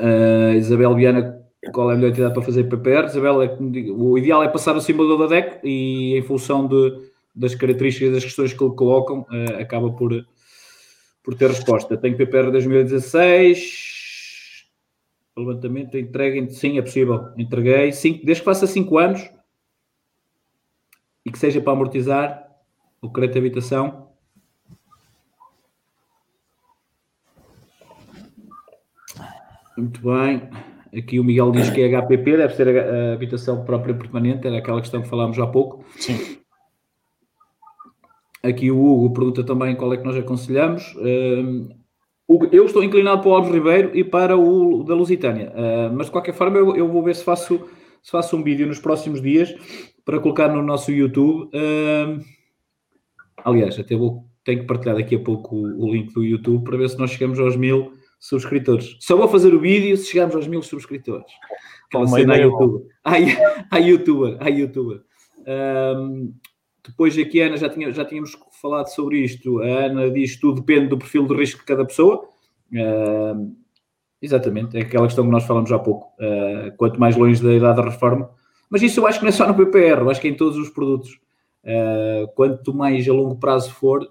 [0.00, 1.38] Uh, Isabel Viana
[1.72, 3.06] qual é a melhor entidade para fazer PPR.
[3.06, 3.56] Isabel, é,
[3.90, 7.07] o ideal é passar o simulador da DEC e em função de,
[7.38, 10.26] das características das questões que colocam, uh, acaba por,
[11.22, 11.96] por ter resposta.
[11.96, 14.66] Tenho PPR 2016.
[15.36, 17.28] levantamento, entreguem, sim, é possível.
[17.38, 19.30] Entreguei, cinco, desde que faça 5 anos
[21.24, 22.48] e que seja para amortizar
[23.00, 24.08] o crédito de habitação.
[29.76, 30.50] Muito bem.
[30.96, 34.80] Aqui o Miguel diz que é HPP, deve ser a, habitação própria permanente, era aquela
[34.80, 35.84] questão que falámos há pouco.
[35.96, 36.38] Sim.
[38.42, 40.94] Aqui o Hugo pergunta também qual é que nós aconselhamos.
[40.96, 41.68] Uh,
[42.52, 46.12] eu estou inclinado para o Alves Ribeiro e para o da Lusitânia, uh, mas de
[46.12, 47.58] qualquer forma eu, vou ver se faço,
[48.02, 49.54] se faço um vídeo nos próximos dias
[50.04, 51.50] para colocar no nosso YouTube.
[51.54, 52.22] Uh,
[53.44, 56.90] aliás, até vou, tenho que partilhar daqui a pouco o, link do YouTube para ver
[56.90, 58.96] se nós chegamos aos mil subscritores.
[59.00, 61.32] Só vou fazer o vídeo se chegarmos aos mil subscritores.
[61.86, 62.86] Aquela cena à YouTube.
[63.04, 65.00] À, YouTuber, à YouTuber.
[65.46, 66.34] Um,
[66.88, 69.60] depois aqui, Ana, já, tinha, já tínhamos falado sobre isto.
[69.62, 72.24] A Ana diz que tudo depende do perfil de risco de cada pessoa.
[72.72, 73.54] Uh,
[74.20, 76.12] exatamente, é aquela questão que nós falamos há pouco.
[76.20, 78.30] Uh, quanto mais longe da idade da reforma.
[78.70, 80.34] Mas isso eu acho que não é só no PPR, eu acho que é em
[80.34, 81.18] todos os produtos.
[81.64, 84.08] Uh, quanto mais a longo prazo for,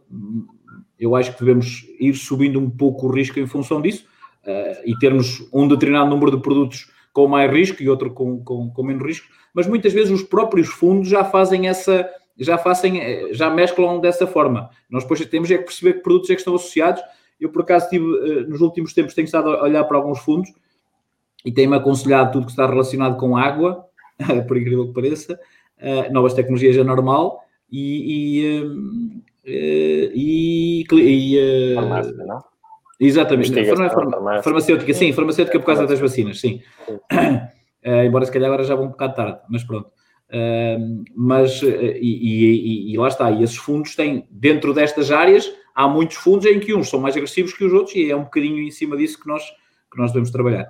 [0.99, 4.05] eu acho que devemos ir subindo um pouco o risco em função disso
[4.45, 8.69] uh, e termos um determinado número de produtos com mais risco e outro com, com,
[8.69, 12.07] com, menos risco, mas muitas vezes os próprios fundos já fazem essa,
[12.37, 14.69] já fazem, eh, já mesclam dessa forma.
[14.89, 17.01] Nós depois temos é que perceber que produtos é que estão associados.
[17.39, 20.49] Eu, por acaso, tive, uh, nos últimos tempos tenho estado a olhar para alguns fundos
[21.45, 23.85] e tenho-me aconselhado tudo que está relacionado com água,
[24.47, 25.39] por incrível que pareça,
[25.79, 32.43] uh, novas tecnologias é normal, e, e, uh, e, e farmácia, não?
[32.99, 33.53] Exatamente,
[34.41, 36.63] farmacêutica, sim, farmacêutica por causa das vacinas, sim.
[38.03, 39.91] embora se calhar agora já vão um bocado tarde, mas pronto.
[41.15, 41.67] Mas, e,
[42.01, 46.59] e, e, lá está, e esses fundos têm, dentro destas áreas, há muitos fundos em
[46.59, 49.19] que uns são mais agressivos que os outros, e é um bocadinho em cima disso
[49.19, 49.43] que nós,
[49.91, 50.69] que nós devemos trabalhar.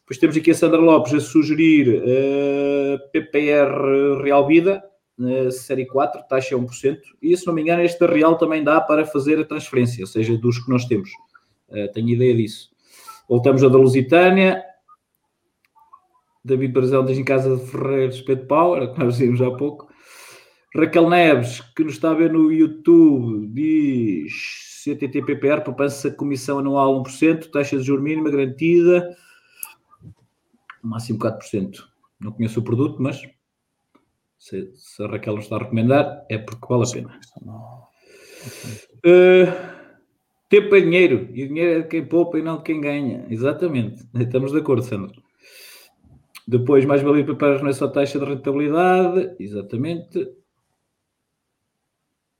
[0.00, 4.82] Depois temos aqui a Sandra Lopes a sugerir uh, PPR Real Vida,
[5.18, 9.06] uh, série 4, taxa 1%, e se não me engano, este Real também dá para
[9.06, 11.10] fazer a transferência, ou seja, dos que nós temos.
[11.94, 12.68] Tenho ideia disso.
[13.26, 14.62] Voltamos a da Lusitânia,
[16.44, 19.88] David Brazão diz em casa de Ferreiros Pedro Pau, era que nós vimos há pouco.
[20.74, 24.32] Raquel Neves, que nos está a ver no YouTube, diz
[24.82, 29.16] CTTPPR, poupança comissão anual 1%, taxa de juros mínima garantida,
[30.82, 31.84] máximo 4%.
[32.18, 33.22] Não conheço o produto, mas
[34.38, 37.20] se, se a Raquel nos está a recomendar, é porque vale a pena.
[39.04, 39.72] Uh,
[40.48, 43.26] tempo é dinheiro, e o dinheiro é de quem poupa e não de quem ganha.
[43.30, 44.04] Exatamente.
[44.14, 45.21] Estamos de acordo, Sandro.
[46.46, 49.34] Depois, mais valia preparar nessa taxa de rentabilidade.
[49.38, 50.28] Exatamente.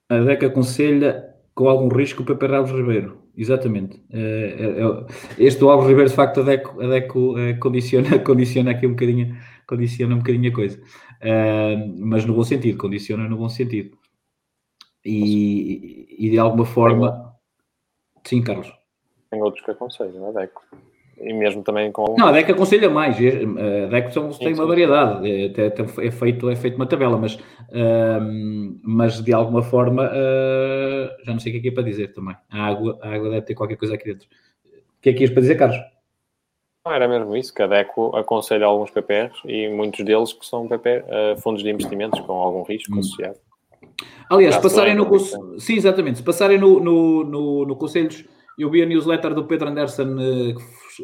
[0.08, 3.22] A DEC aconselha com algum risco o PP Alves Ribeiro.
[3.36, 4.02] Exatamente.
[4.10, 5.06] É, é, é,
[5.38, 8.90] este do Alves Ribeiro, de facto, a DECO, a DECO é, condiciona, condiciona aqui um
[8.90, 9.36] bocadinho,
[9.66, 10.82] condiciona um bocadinho a coisa.
[11.20, 13.96] É, mas no bom sentido, condiciona no bom sentido.
[15.04, 17.32] E, e de alguma forma.
[18.24, 18.72] Sim, Carlos.
[19.30, 20.62] Tem outros que aconselham a DECO
[21.18, 22.16] e mesmo também com.
[22.18, 23.16] Não, a DEC aconselha mais.
[23.16, 25.30] A DEC são, tem uma variedade.
[25.30, 31.32] É, é, feito, é feito uma tabela, mas, uh, mas de alguma forma uh, já
[31.32, 32.36] não sei o que é, que é para dizer também.
[32.50, 34.26] A água, a água deve ter qualquer coisa aqui dentro.
[34.66, 35.78] O que é que ias para dizer, Carlos?
[36.84, 40.66] Não, era mesmo isso, que a DECO aconselha alguns PPRs e muitos deles que são
[40.66, 42.98] PPR, uh, fundos de investimentos com algum risco hum.
[42.98, 43.36] associado.
[44.28, 45.18] Aliás, passarem no.
[45.58, 46.18] Sim, exatamente.
[46.18, 48.24] Se passarem no, no, no, no Conselhos
[48.58, 50.54] eu vi a newsletter do Pedro Anderson uh,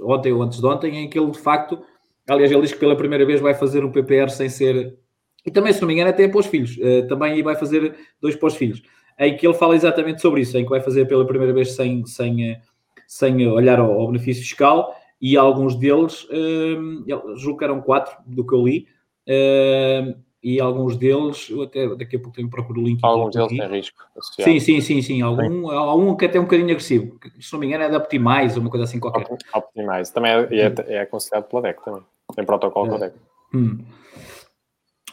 [0.03, 1.81] ontem ou antes de ontem, em que ele de facto,
[2.29, 4.97] aliás, ele diz que pela primeira vez vai fazer um PPR sem ser.
[5.45, 6.77] E também, se não me engano, até para os filhos.
[6.77, 8.83] Uh, também vai fazer dois para os filhos.
[9.19, 12.07] Em que ele fala exatamente sobre isso, em que vai fazer pela primeira vez sem,
[12.07, 12.61] sem, eh,
[13.07, 18.47] sem olhar ao, ao benefício fiscal e alguns deles, uh, julgo que eram quatro do
[18.47, 18.87] que eu li,
[19.29, 23.01] uh, e alguns deles, eu até daqui a pouco tenho procuro o link.
[23.03, 24.05] Alguns deles têm risco.
[24.17, 24.51] Associado.
[24.51, 25.23] Sim, sim, sim, sim.
[25.23, 27.19] Algum, há um que é até um bocadinho agressivo.
[27.41, 29.27] Se não me engano é da Optimize uma coisa assim qualquer.
[29.53, 30.13] Optimize.
[30.13, 32.03] Também é, é, é aconselhado pela DEC também.
[32.37, 32.89] Tem protocolo é.
[32.89, 33.15] com a DEC.
[33.55, 33.79] Hum.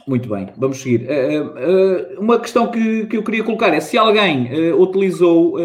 [0.08, 1.08] Muito bem, vamos seguir.
[1.10, 5.56] Uh, uh, uma questão que, que eu queria colocar é se alguém uh, utilizou,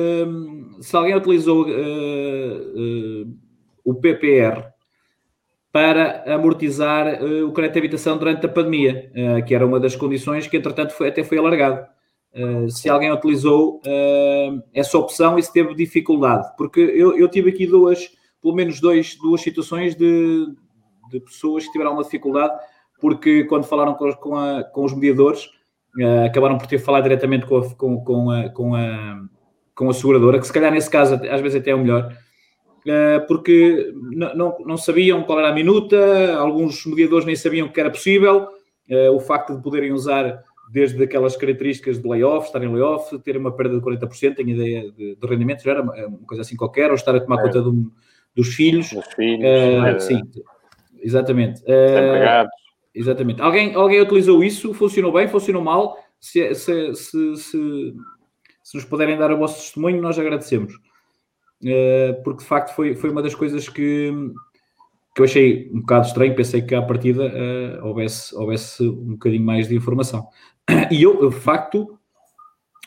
[0.81, 1.67] se alguém utilizou
[3.85, 4.70] o PPR
[5.73, 9.95] para amortizar uh, o crédito de habitação durante a pandemia, uh, que era uma das
[9.95, 11.87] condições que, entretanto, foi, até foi alargado.
[12.35, 13.81] Uh, se alguém utilizou
[14.73, 18.09] essa opção e se teve dificuldade, porque eu, eu tive aqui duas,
[18.41, 20.47] pelo menos dois, duas situações de,
[21.11, 22.55] de pessoas que tiveram uma dificuldade,
[23.01, 25.49] porque quando falaram com, com, a, com os mediadores,
[26.25, 29.21] acabaram por ter falado diretamente com a, com, com, a, com, a,
[29.75, 32.17] com a seguradora, que se calhar nesse caso às vezes até é o melhor,
[33.29, 38.49] porque não, não sabiam qual era a minuta, alguns mediadores nem sabiam que era possível.
[39.15, 43.51] O facto de poderem usar desde aquelas características de layoff, estar em layoff, ter uma
[43.53, 46.91] perda de 40%, tenho ideia de, de rendimento, já era uma, uma, coisa assim qualquer,
[46.91, 47.43] ou estar a tomar é.
[47.43, 47.93] conta do,
[48.35, 48.93] dos filhos.
[48.93, 49.45] Dos filhos.
[49.45, 50.23] Uh, sim,
[51.01, 51.61] exatamente.
[51.63, 52.49] Uh,
[52.95, 53.43] exatamente.
[53.43, 54.73] Alguém, alguém utilizou isso?
[54.73, 55.27] Funcionou bem?
[55.27, 55.97] Funcionou mal?
[56.21, 57.95] Se, se, se, se,
[58.63, 60.73] se nos puderem dar o vosso testemunho, nós agradecemos.
[61.63, 64.11] Uh, porque de facto foi, foi uma das coisas que,
[65.15, 66.35] que eu achei um bocado estranho.
[66.35, 70.29] Pensei que à partida uh, houvesse, houvesse um bocadinho mais de informação.
[70.91, 71.99] E eu, de facto,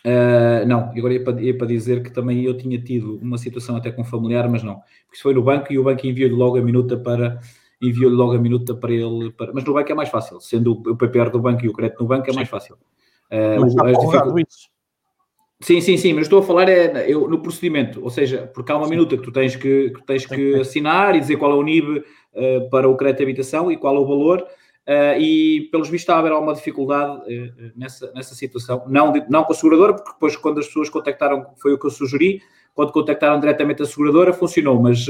[0.06, 3.76] uh, não, agora ia para, ia para, dizer que também eu tinha tido uma situação
[3.76, 6.58] até com familiar, mas não, porque isso foi no banco e o banco enviou-lhe logo
[6.58, 7.40] a minuta para
[7.82, 10.96] enviou-lhe logo a minuta para ele, para, mas no banco é mais fácil, sendo o
[10.96, 12.76] PPR do banco e o crédito no banco é mais fácil.
[13.30, 13.92] Uh, mas está
[14.40, 14.73] isso.
[15.64, 18.78] Sim, sim, sim, mas estou a falar é eu, no procedimento, ou seja, porque há
[18.78, 21.64] uma minuta que tu tens que, que tens que assinar e dizer qual é o
[21.64, 24.46] NIB uh, para o crédito de habitação e qual é o valor,
[24.86, 28.84] Uh, e, pelos vistos, está a haver alguma dificuldade uh, nessa, nessa situação.
[28.86, 31.90] Não, não com a seguradora, porque depois, quando as pessoas contactaram, foi o que eu
[31.90, 32.42] sugeri,
[32.76, 35.06] quando contactaram diretamente a seguradora, funcionou, mas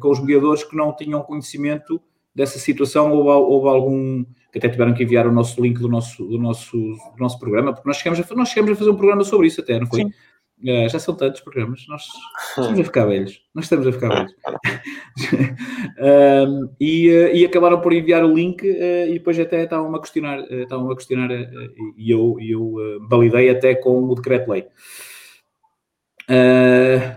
[0.00, 2.00] com os mediadores que não tinham conhecimento
[2.34, 4.24] dessa situação, houve, houve, algum.
[4.52, 7.72] Que até tiveram que enviar o nosso link do nosso, do nosso, do nosso programa,
[7.72, 10.02] porque nós chegamos, a, nós chegamos a fazer um programa sobre isso, até, não foi?
[10.02, 10.12] Sim.
[10.60, 12.04] Uh, já são tantos programas, nós
[12.48, 14.32] estamos a ficar velhos, nós estamos a ficar velhos.
[16.00, 20.00] uh, e, uh, e, acabaram por enviar o link eh, e depois até estavam a
[20.00, 21.30] questionar, estavam a questionar
[21.96, 24.66] e eu, eu validei até com o decreto-lei.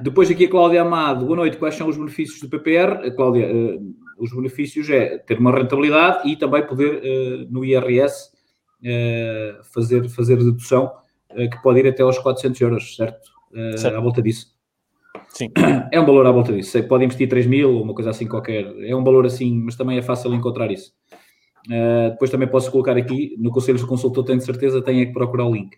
[0.03, 3.09] depois aqui a Cláudia Amado, boa noite, quais são os benefícios do PPR?
[3.15, 3.49] Cláudia,
[4.21, 8.31] os benefícios é ter uma rentabilidade e também poder no IRS
[9.73, 10.91] fazer, fazer dedução
[11.29, 13.31] que pode ir até aos 400 euros, certo?
[13.77, 13.97] certo.
[13.97, 14.47] à volta disso.
[15.29, 15.49] Sim.
[15.91, 16.81] É um valor à volta disso.
[16.83, 18.65] Pode investir 3 mil ou uma coisa assim qualquer.
[18.81, 20.93] É um valor assim, mas também é fácil encontrar isso.
[21.67, 25.13] Uh, depois também posso colocar aqui no Conselho de Consultor, tenho certeza, tenho é que
[25.13, 25.77] procurar o link.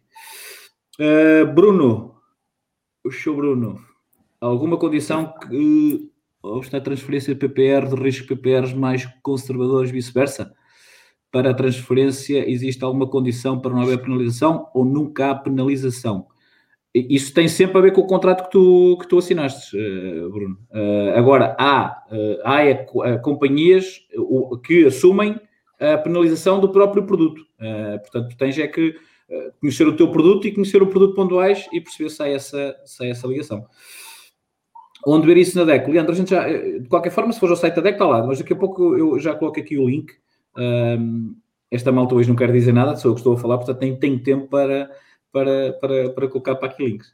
[1.00, 2.16] Uh, Bruno,
[3.04, 3.80] o show Bruno,
[4.40, 6.10] alguma condição que
[6.44, 10.54] houve na transferência de PPR de riscos PPRs mais conservadores vice-versa?
[11.32, 16.28] Para a transferência existe alguma condição para não haver penalização ou nunca há penalização?
[16.94, 20.60] Isso tem sempre a ver com o contrato que tu, que tu assinaste, uh, Bruno.
[20.70, 22.86] Uh, agora, há, uh, há é,
[23.24, 24.02] companhias
[24.64, 25.40] que assumem
[25.80, 27.42] a penalização do próprio produto.
[27.58, 28.96] portanto, tens é que
[29.60, 33.04] conhecer o teu produto e conhecer o produto pontuais e perceber se há essa, se
[33.04, 33.66] há essa ligação.
[35.06, 35.90] Onde ver isso na DEC?
[35.90, 38.26] Leandro, a gente já, de qualquer forma, se for ao site da DEC, está lá,
[38.26, 40.14] mas daqui a pouco eu já coloco aqui o link.
[40.58, 41.36] Um,
[41.70, 43.96] esta malta hoje não quer dizer nada, sou eu que estou a falar, portanto, nem
[43.96, 44.90] tenho tempo para
[45.34, 47.08] para, para, para colocar para aqui links.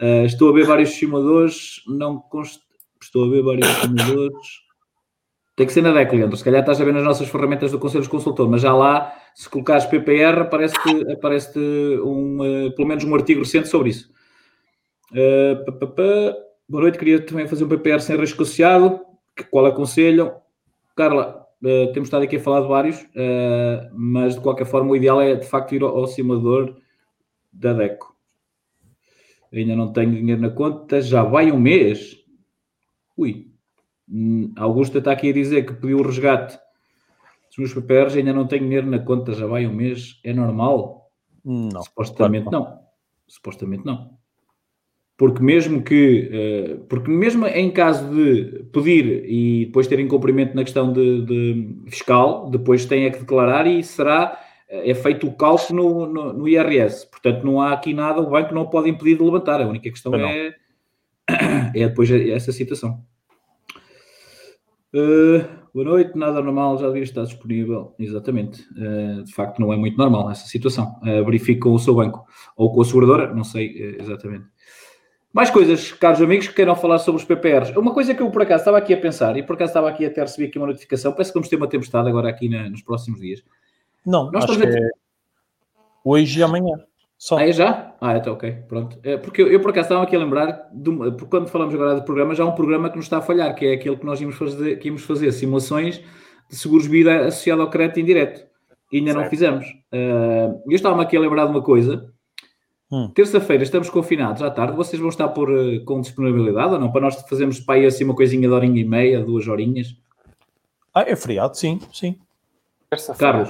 [0.00, 2.60] Uh, estou a ver vários simuladores, não const...
[3.00, 4.62] estou a ver vários simuladores.
[5.54, 6.36] Tem que ser na DEC, Leandro.
[6.36, 9.48] Se calhar estás a ver nas nossas ferramentas do Conselho Consultor, mas já lá, se
[9.48, 11.58] colocares PPR, aparece-te aparece
[12.02, 14.10] um, uh, pelo menos um artigo recente sobre isso.
[15.12, 16.51] Uh.
[16.72, 19.04] Boa noite, queria também fazer um PPR sem risco associado.
[19.50, 20.40] Qual aconselham?
[20.96, 23.06] Carla, uh, temos estado aqui a falar de vários,
[23.92, 26.74] mas de qualquer forma o ideal é de facto ir ao, ao simulador
[27.52, 28.16] da DECO.
[29.52, 32.16] Ainda não tenho dinheiro na conta, já vai um mês.
[33.18, 33.52] Ui.
[34.10, 36.58] Hum, Augusta está aqui a dizer que pediu o resgate
[37.50, 40.18] dos meus papéis, ainda não tenho dinheiro na conta, já vai um mês.
[40.24, 41.10] É normal?
[41.44, 41.82] Não.
[41.82, 42.60] Supostamente não.
[42.60, 42.80] não.
[43.28, 44.21] Supostamente não.
[45.16, 50.64] Porque mesmo que, eh, porque mesmo em caso de pedir e depois ter incumprimento na
[50.64, 54.38] questão de, de fiscal, depois tem é que declarar e será
[54.72, 57.06] é feito o cálculo no, no, no, IRS.
[57.10, 59.60] Portanto, não há aqui nada, o banco não pode impedir de levantar.
[59.60, 60.54] A única questão é,
[61.76, 63.04] é depois essa situação.
[64.94, 65.42] Uh,
[65.72, 67.94] boa noite, nada normal, já devia estar disponível.
[67.98, 68.62] Exatamente.
[68.72, 70.98] Uh, de facto, não é muito normal essa situação.
[71.02, 74.46] Uh, verifique com o seu banco ou com a seguradora, não sei exatamente.
[75.32, 77.74] Mais coisas, caros amigos, que queiram falar sobre os PPRs.
[77.76, 80.04] Uma coisa que eu por acaso estava aqui a pensar, e por acaso estava aqui
[80.04, 82.68] até a receber aqui uma notificação, parece que vamos ter uma tempestade agora aqui na,
[82.68, 83.42] nos próximos dias.
[84.04, 84.90] Não, Nós acho que é
[86.04, 86.76] hoje e amanhã.
[87.16, 87.38] Só.
[87.38, 87.94] Ah, é já?
[88.00, 88.98] Ah, então ok, pronto.
[89.04, 91.94] É, porque eu, eu, por acaso estava aqui a lembrar, de, porque quando falamos agora
[91.94, 94.04] de programa, já há um programa que nos está a falhar, que é aquele que
[94.04, 96.02] nós íamos fazer, que íamos fazer simulações
[96.50, 98.44] de seguros vida associado ao crédito indireto.
[98.90, 99.22] E ainda certo.
[99.22, 99.66] não fizemos.
[99.92, 102.11] Uh, eu estava aqui a lembrar de uma coisa.
[102.92, 103.08] Hum.
[103.08, 104.76] Terça-feira estamos confinados à tarde.
[104.76, 106.92] Vocês vão estar por, uh, com disponibilidade ou não?
[106.92, 109.96] Para nós fazermos para aí assim uma coisinha de horinha e meia, duas horinhas.
[110.94, 112.18] Ah, é feriado, sim, sim.
[113.18, 113.48] Carlos.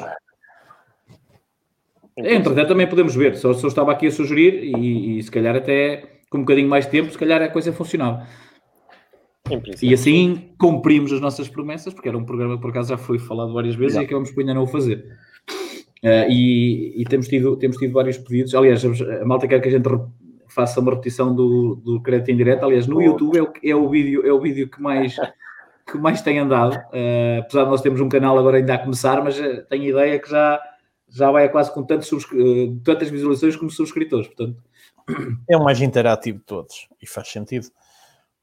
[2.16, 3.36] Entretanto, também podemos ver.
[3.36, 6.86] Só, só estava aqui a sugerir e, e, se calhar até com um bocadinho mais
[6.86, 8.24] tempo, se calhar a coisa funcionava.
[9.82, 13.18] E assim cumprimos as nossas promessas, porque era um programa que por acaso já foi
[13.18, 15.04] falado várias vezes e acabamos por ainda não o fazer.
[16.02, 18.54] Uh, e, e temos, tido, temos tido vários pedidos.
[18.54, 19.88] Aliás, a malta quer que a gente
[20.48, 22.64] faça uma repetição do, do crédito em direto.
[22.64, 25.16] Aliás, no YouTube é o, é o, vídeo, é o vídeo que mais,
[25.90, 26.74] que mais tem andado.
[26.74, 30.18] Uh, apesar de nós termos um canal agora ainda a começar, mas uh, tenho ideia
[30.18, 30.60] que já,
[31.08, 34.26] já vai a quase com tantos uh, tantas visualizações como subscritores.
[34.26, 34.62] Portanto...
[35.48, 37.66] É o mais interativo de todos e faz sentido.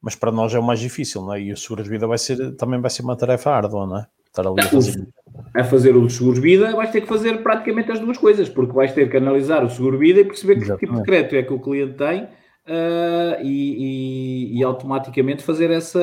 [0.01, 1.41] Mas para nós é o mais difícil, não é?
[1.41, 4.07] E o Seguros Vida vai ser, também vai ser uma tarefa árdua, não é?
[4.25, 5.07] Estar ali a fazer.
[5.53, 8.93] A fazer o Seguros Vida, vais ter que fazer praticamente as duas coisas, porque vais
[8.93, 10.79] ter que analisar o Seguro Vida e perceber Exatamente.
[10.79, 15.71] que tipo de crédito é que o cliente tem uh, e, e, e, automaticamente fazer
[15.71, 15.99] essa,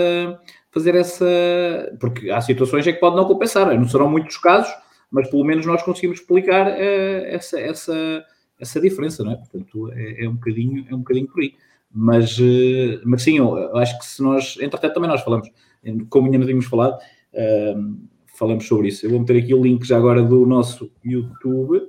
[0.70, 1.26] fazer essa.
[2.00, 4.72] Porque há situações em que pode não compensar, não serão muitos casos,
[5.10, 8.24] mas pelo menos nós conseguimos explicar uh, essa, essa,
[8.60, 9.36] essa diferença, não é?
[9.36, 11.54] Portanto, é, é, um bocadinho, é um bocadinho por aí.
[11.92, 15.48] Mas, uh, mas sim, eu acho que se nós, entretanto, também nós falamos,
[16.10, 16.98] como ainda não tínhamos falado,
[17.32, 17.96] uh,
[18.36, 19.04] falamos sobre isso.
[19.04, 21.88] Eu vou meter aqui o link já agora do nosso YouTube,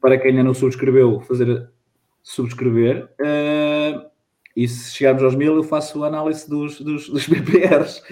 [0.00, 1.68] para quem ainda não subscreveu, fazer
[2.22, 3.08] subscrever.
[3.20, 4.06] Uh,
[4.54, 8.02] e se chegarmos aos mil, eu faço a análise dos, dos, dos BPRs.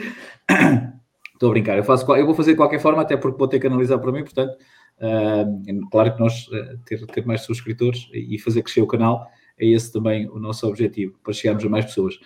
[1.32, 3.58] Estou a brincar, eu, faço, eu vou fazer de qualquer forma, até porque vou ter
[3.58, 4.56] que analisar para mim, portanto,
[4.98, 9.26] uh, claro que nós uh, ter, ter mais subscritores e fazer crescer o canal
[9.58, 12.18] é esse também o nosso objetivo, para chegarmos a mais pessoas.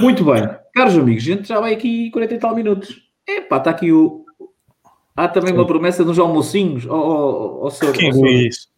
[0.00, 3.12] Muito bem, caros amigos, gente já vai aqui 40 e tal minutos.
[3.28, 4.21] Epá, está aqui o.
[5.14, 5.58] Há também Sim.
[5.58, 6.86] uma promessa dos almocinhos.
[6.86, 8.68] Oh, oh, oh, senhor, Quem é isso?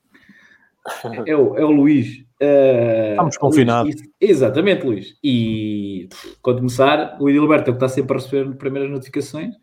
[1.27, 2.25] É o, é o Luís.
[2.43, 3.95] Uh, Estamos confinados.
[3.95, 5.17] Luís, exatamente, Luís.
[5.23, 6.09] E
[6.43, 9.55] quando começar, o Edilberto é o que está sempre a receber primeiras notificações.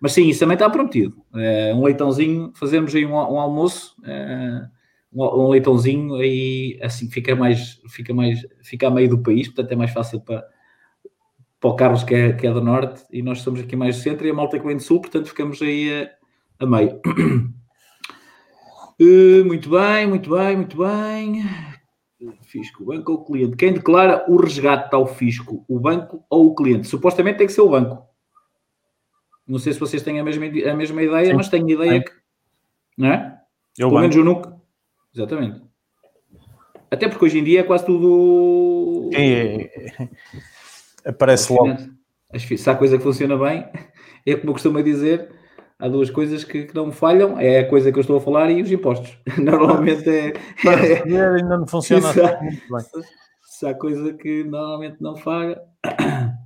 [0.00, 1.14] Mas sim, isso também está prometido.
[1.34, 4.66] Uh, um leitãozinho, fazemos aí um, um almoço, uh,
[5.12, 9.72] um, um, leitãozinho, aí assim fica mais, fica mais, fica a meio do país, portanto
[9.72, 10.42] é mais fácil para,
[11.60, 14.02] para o Carlos que é, que é do norte e nós somos aqui mais do
[14.02, 16.19] centro e a malta que vem do sul, portanto ficamos aí a,
[16.60, 17.00] a meio.
[19.00, 21.42] Uh, muito bem, muito bem, muito bem.
[22.42, 23.56] Fisco, banco ou cliente?
[23.56, 25.64] Quem declara o resgate ao fisco?
[25.66, 26.86] O banco ou o cliente?
[26.86, 28.06] Supostamente tem que ser o banco.
[29.48, 31.34] Não sei se vocês têm a mesma, a mesma ideia, Sim.
[31.34, 32.02] mas tenho ideia Sim.
[32.02, 32.12] que.
[32.98, 33.40] Não é?
[33.78, 34.54] Eu Pelo menos eu nunca.
[35.14, 35.62] Exatamente.
[36.90, 39.08] Até porque hoje em dia é quase tudo.
[39.14, 39.70] É,
[41.06, 41.74] aparece logo.
[42.36, 43.66] Se há coisa que funciona bem,
[44.26, 45.39] é como eu costumo dizer
[45.80, 48.20] há duas coisas que, que, não me falham, é a coisa que eu estou a
[48.20, 49.16] falar e os impostos.
[49.38, 50.32] Normalmente é.
[50.66, 53.04] é ainda não funciona se há, muito bem.
[53.42, 55.60] Se há coisa que normalmente não falha.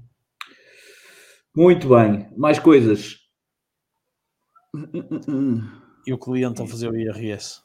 [1.57, 3.21] Muito bem, mais coisas.
[6.05, 7.63] E o cliente a fazer o IRS.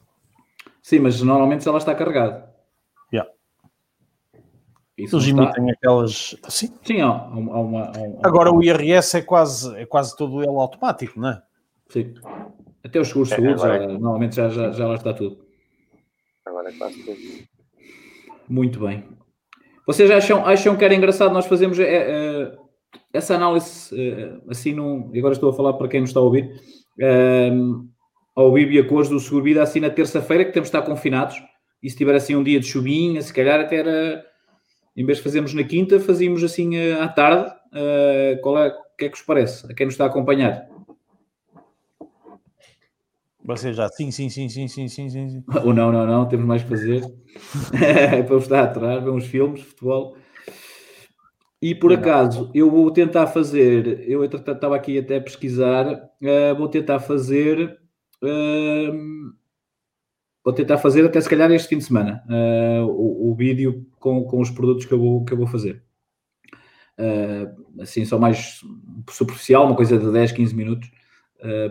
[0.84, 2.54] Sim, mas normalmente ela está carregada.
[3.12, 3.32] Yeah.
[4.96, 6.36] Isso Eles emitem aquelas.
[6.50, 7.92] Sim, Sim há, há uma, há uma,
[8.22, 11.42] Agora o IRS é quase, é quase todo ele automático, não é?
[11.90, 12.14] Sim.
[12.84, 15.40] Até os seguros é, saúde, já, normalmente já, já, já lá está tudo.
[16.46, 17.18] Agora é quase tudo.
[18.48, 19.04] Muito bem.
[19.86, 22.58] Vocês acham, acham que era engraçado nós fazermos é, é,
[23.12, 26.62] essa análise é, assim, num, agora estou a falar para quem nos está a ouvir,
[28.36, 31.42] ao e a cores do Seguro Vida assim na terça-feira, que temos de estar confinados,
[31.82, 34.26] e se tiver assim um dia de chuvinha, se calhar até era,
[34.96, 37.52] em vez de fazermos na quinta, fazíamos assim à tarde,
[38.42, 40.68] qual é, o que é que vos parece, a quem nos está a acompanhar?
[43.50, 45.44] Você já, sim, sim, sim, sim, sim, sim, sim.
[45.66, 47.02] Ou não, não, não, temos mais que fazer.
[48.28, 50.16] para estar atrás, ver uns filmes, futebol.
[51.60, 56.70] E por acaso, eu vou tentar fazer, eu estava aqui até a pesquisar, uh, vou
[56.70, 57.80] tentar fazer,
[58.24, 59.34] uh,
[60.46, 64.26] vou tentar fazer até se calhar este fim de semana, uh, o, o, vídeo com,
[64.26, 65.84] com os produtos que eu vou, que eu vou fazer.
[67.82, 68.62] assim, só mais
[69.10, 70.92] superficial, uma coisa de 10, 15 minutos,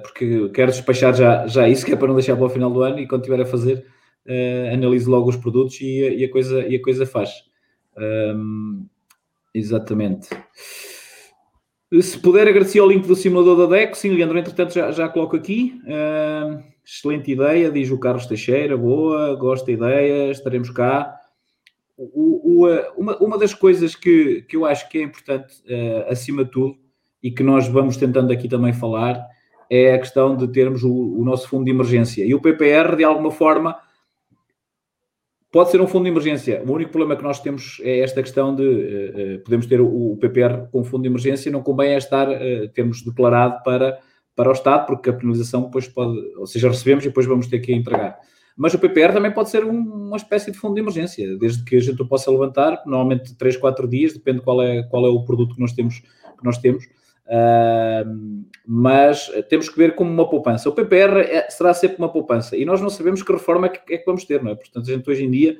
[0.02, 2.82] porque quero despachar já, já isso, que é para não deixar para o final do
[2.82, 3.84] ano e quando estiver a fazer,
[4.26, 7.30] uh, logo os produtos e, e, a, coisa, e a coisa faz.
[7.96, 8.86] Um,
[9.54, 10.28] exatamente.
[12.00, 13.94] Se puder, agradecer o link do simulador da DEC.
[13.96, 15.80] Sim, Leandro, entretanto, já, já coloco aqui.
[15.84, 18.76] Uh, excelente ideia, diz o Carlos Teixeira.
[18.76, 21.14] Boa, gosto da ideia, estaremos cá.
[21.96, 26.44] O, o, uma, uma das coisas que, que eu acho que é importante, uh, acima
[26.44, 26.76] de tudo,
[27.22, 29.26] e que nós vamos tentando aqui também falar,
[29.70, 32.24] é a questão de termos o, o, nosso fundo de emergência.
[32.24, 33.76] E o PPR, de alguma forma,
[35.52, 36.62] pode ser um fundo de emergência.
[36.66, 40.16] O único problema que nós temos é esta questão de uh, podemos ter o, o,
[40.16, 43.98] PPR com fundo de emergência, não convém é estar, uh, termos declarado para,
[44.34, 47.60] para o Estado, porque a penalização depois pode, ou seja, recebemos e depois vamos ter
[47.60, 48.18] que entregar.
[48.56, 51.76] Mas o PPR também pode ser um, uma espécie de fundo de emergência, desde que
[51.76, 55.22] a gente o possa levantar, normalmente 3, 4 dias, depende qual é, qual é o
[55.24, 56.00] produto que nós temos.
[56.00, 56.84] Que nós temos.
[57.28, 60.68] Uh, mas temos que ver como uma poupança.
[60.68, 63.94] O PPR é, será sempre uma poupança e nós não sabemos que reforma é que,
[63.94, 64.54] é que vamos ter, não é?
[64.54, 65.58] Portanto, a gente hoje em dia,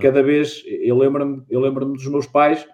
[0.00, 2.66] cada vez, eu lembro-me eu lembro dos meus pais,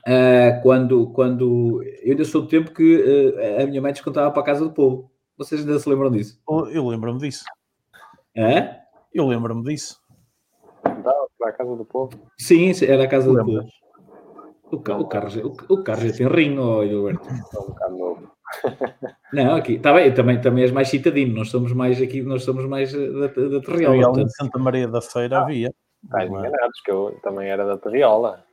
[0.00, 4.42] uh, quando, quando eu ainda sou do tempo que uh, a minha mãe descontava para
[4.42, 5.10] a casa do povo.
[5.36, 6.40] Vocês ainda se lembram disso?
[6.72, 7.44] Eu lembro-me disso.
[8.36, 8.76] É?
[9.12, 9.98] Eu lembro-me disso.
[10.82, 12.10] Para a casa do povo?
[12.38, 13.66] Sim, era a casa do povo.
[14.70, 15.28] O, o, carro,
[15.68, 17.28] o, o carro já tem rinho, oh, Gilberto.
[17.58, 18.32] um bocado novo.
[19.32, 22.64] Não, aqui, está bem, também, também és mais citadino, nós somos mais aqui, nós somos
[22.66, 24.02] mais eh, da, da Terriola.
[24.02, 24.26] Portanto.
[24.26, 25.72] Em Santa Maria da Feira ah, havia.
[26.04, 28.44] Estás enganados, que eu também era da Terriola.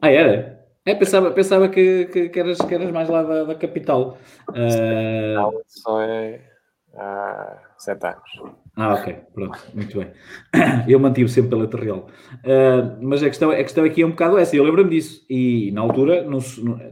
[0.00, 0.64] Ah, era?
[0.86, 4.18] É, pensava, pensava que, que, que, eras, que eras mais lá da, da capital.
[4.50, 5.34] Uh...
[5.34, 6.53] Não, só é
[6.96, 8.54] há sete anos.
[8.76, 10.10] Ah, ok, pronto, muito bem.
[10.88, 12.08] Eu mantive sempre pela Terriol.
[12.42, 15.24] Uh, mas a questão, a questão aqui é um bocado essa, eu lembro-me disso.
[15.28, 16.40] E na altura não,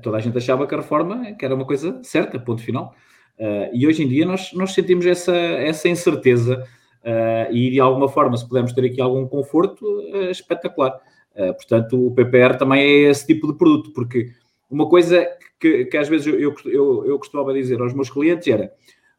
[0.01, 2.95] toda a gente achava que a reforma que era uma coisa certa, ponto final.
[3.39, 6.65] Uh, e hoje em dia nós, nós sentimos essa, essa incerteza
[7.03, 9.85] uh, e de alguma forma, se pudermos ter aqui algum conforto,
[10.31, 11.01] espetacular.
[11.35, 14.31] portanto, o PPR também é esse tipo de produto, porque
[14.71, 15.27] uma coisa
[15.59, 18.73] que, que às vezes eu, eu, eu, eu costumava dizer aos meus clientes era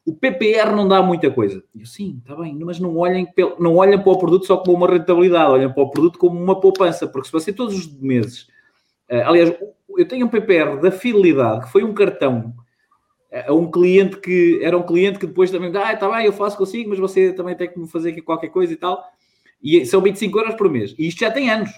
[0.05, 1.63] o PPR não dá muita coisa.
[1.77, 3.27] Eu, sim, está bem, mas não olhem,
[3.59, 6.59] não olhem para o produto só como uma rentabilidade, olhem para o produto como uma
[6.59, 8.47] poupança, porque se você todos os meses.
[9.09, 9.55] Uh, aliás,
[9.97, 12.53] eu tenho um PPR da fidelidade, que foi um cartão
[13.47, 16.55] a um cliente que era um cliente que depois também, ah, está bem, eu faço
[16.55, 19.03] consigo, mas você também tem que me fazer aqui qualquer coisa e tal.
[19.61, 20.93] E são 25 euros por mês.
[20.99, 21.71] E isto já tem anos.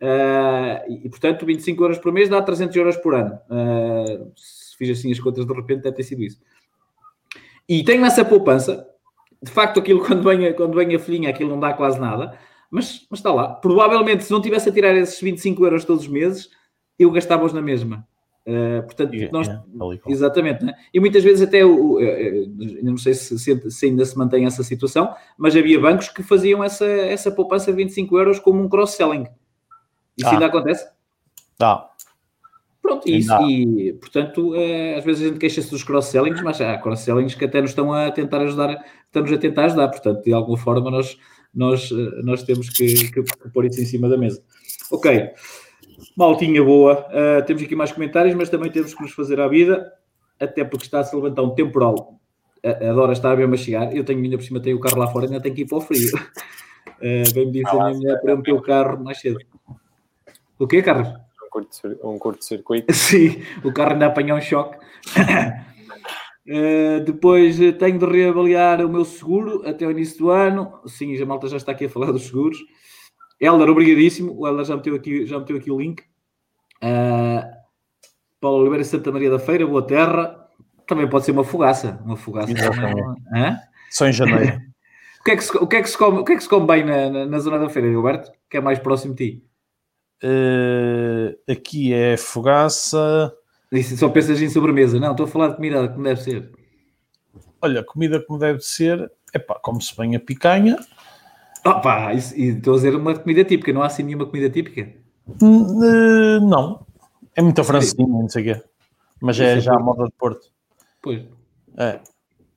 [0.00, 3.38] Uh, e portanto, 25 euros por mês dá 300 euros por ano.
[3.48, 6.38] Uh, se fiz assim as contas de repente, deve ter sido isso.
[7.68, 8.88] E tenho essa poupança.
[9.42, 12.38] De facto, aquilo quando vem, quando vem a filhinha, aquilo não dá quase nada.
[12.70, 13.48] Mas, mas está lá.
[13.54, 16.50] Provavelmente, se não tivesse a tirar esses 25 euros todos os meses,
[16.98, 18.06] eu gastava-os na mesma.
[18.46, 20.72] Uh, portanto, yeah, nós, yeah, exatamente, né?
[20.94, 21.98] e muitas vezes até o,
[22.82, 26.86] não sei se, se, ainda se mantém essa situação, mas havia bancos que faziam essa,
[26.86, 29.26] essa poupança de 25 euros como um cross-selling.
[30.16, 30.32] Isso ah.
[30.32, 30.88] ainda acontece?
[31.58, 31.87] Tá.
[32.88, 36.78] Pronto, e, isso, e portanto, é, às vezes a gente queixa-se dos cross-sellings, mas há
[36.78, 40.56] cross-sellings que até nos estão a tentar ajudar, estamos a tentar ajudar, portanto, de alguma
[40.56, 41.18] forma nós,
[41.54, 44.42] nós, eh, nós temos que, que, que pôr isso em cima da mesa.
[44.90, 45.30] Ok,
[46.16, 49.92] maltinha boa, uh, temos aqui mais comentários, mas também temos que nos fazer à vida,
[50.40, 52.18] até porque está a se levantar um temporal,
[52.64, 54.80] a, a Dora está a mesmo a chegar, eu tenho ainda por cima, tenho o
[54.80, 56.08] carro lá fora, ainda tenho que ir para o frio.
[56.16, 59.38] Uh, Bem-me disse ah, a minha mulher para eu meter o carro mais cedo.
[60.58, 61.27] O quê, Carlos?
[62.02, 62.92] Um curto-circuito.
[62.94, 64.76] Sim, o carro ainda apanhou um choque.
[66.46, 70.80] Uh, depois uh, tenho de reavaliar o meu seguro até o início do ano.
[70.86, 72.58] Sim, a malta já está aqui a falar dos seguros.
[73.40, 74.34] Helder, obrigadíssimo.
[74.38, 76.02] O Helder já meteu aqui, já meteu aqui o link.
[76.82, 77.58] Uh,
[78.40, 80.48] Paulo Oliveira Santa Maria da Feira, Boa Terra.
[80.86, 82.00] Também pode ser uma fogaça.
[82.04, 82.52] Uma fogaça.
[82.54, 82.94] Também,
[83.90, 84.60] Só em janeiro.
[85.20, 86.42] o, que é que se, o, que é que se come, o que é que
[86.42, 88.32] se come bem na, na, na zona da feira, Gilberto?
[88.48, 89.47] Que é mais próximo de ti?
[90.22, 93.32] Uh, aqui é fogaça.
[93.70, 95.12] Isso, só pensas em sobremesa, não?
[95.12, 96.50] Estou a falar de comida como deve ser.
[97.60, 100.78] Olha, comida como deve ser, é pá, como-se bem a picanha.
[101.64, 104.48] Oh, pá, isso, e estou a dizer uma comida típica, não há assim nenhuma comida
[104.48, 104.90] típica?
[105.42, 106.86] Uh, não,
[107.34, 108.64] é muita francinha, não sei o quê.
[109.20, 110.50] Mas é, é já a moda de Porto.
[111.02, 111.22] Pois.
[111.76, 112.00] É,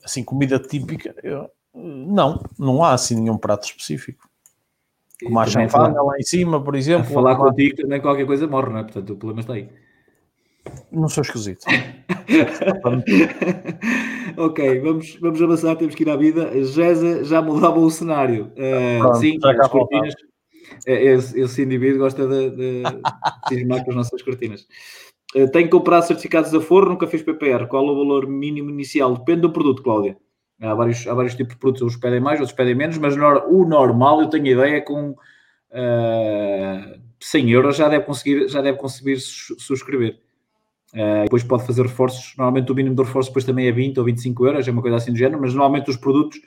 [0.04, 4.31] assim, comida típica, eu, não, não há assim nenhum prato específico.
[5.24, 7.04] Como a chanfana lá em cima, por exemplo.
[7.04, 8.84] A falar contigo também qualquer coisa morre, não é?
[8.84, 9.70] Portanto, o problema está aí.
[10.92, 11.66] Não sou esquisito.
[14.38, 16.64] ok, vamos, vamos avançar, temos que ir à vida.
[16.64, 18.52] Gesa já mudava o cenário.
[18.56, 20.14] Uh, Pronto, sim, as cortinas.
[20.86, 22.84] É, esse, esse, indivíduo gosta de, de
[23.50, 24.68] cismar com as nossas cortinas.
[25.36, 27.68] Uh, tenho que comprar certificados a forno, nunca fiz PPR.
[27.68, 29.18] Qual o valor mínimo inicial?
[29.18, 30.18] Depende do produto, Cláudia.
[30.62, 33.66] Há vários, há vários tipos de produtos, uns pedem mais, outros pedem menos, mas o
[33.66, 40.20] normal, eu tenho ideia, com uh, 100 euros já deve conseguir, já deve conseguir subscrever.
[40.94, 42.36] Uh, depois pode fazer reforços.
[42.38, 44.98] Normalmente o mínimo de reforço depois também é 20 ou 25 euros, é uma coisa
[44.98, 46.38] assim do género, mas normalmente os produtos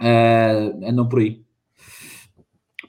[0.00, 1.42] uh, andam por aí.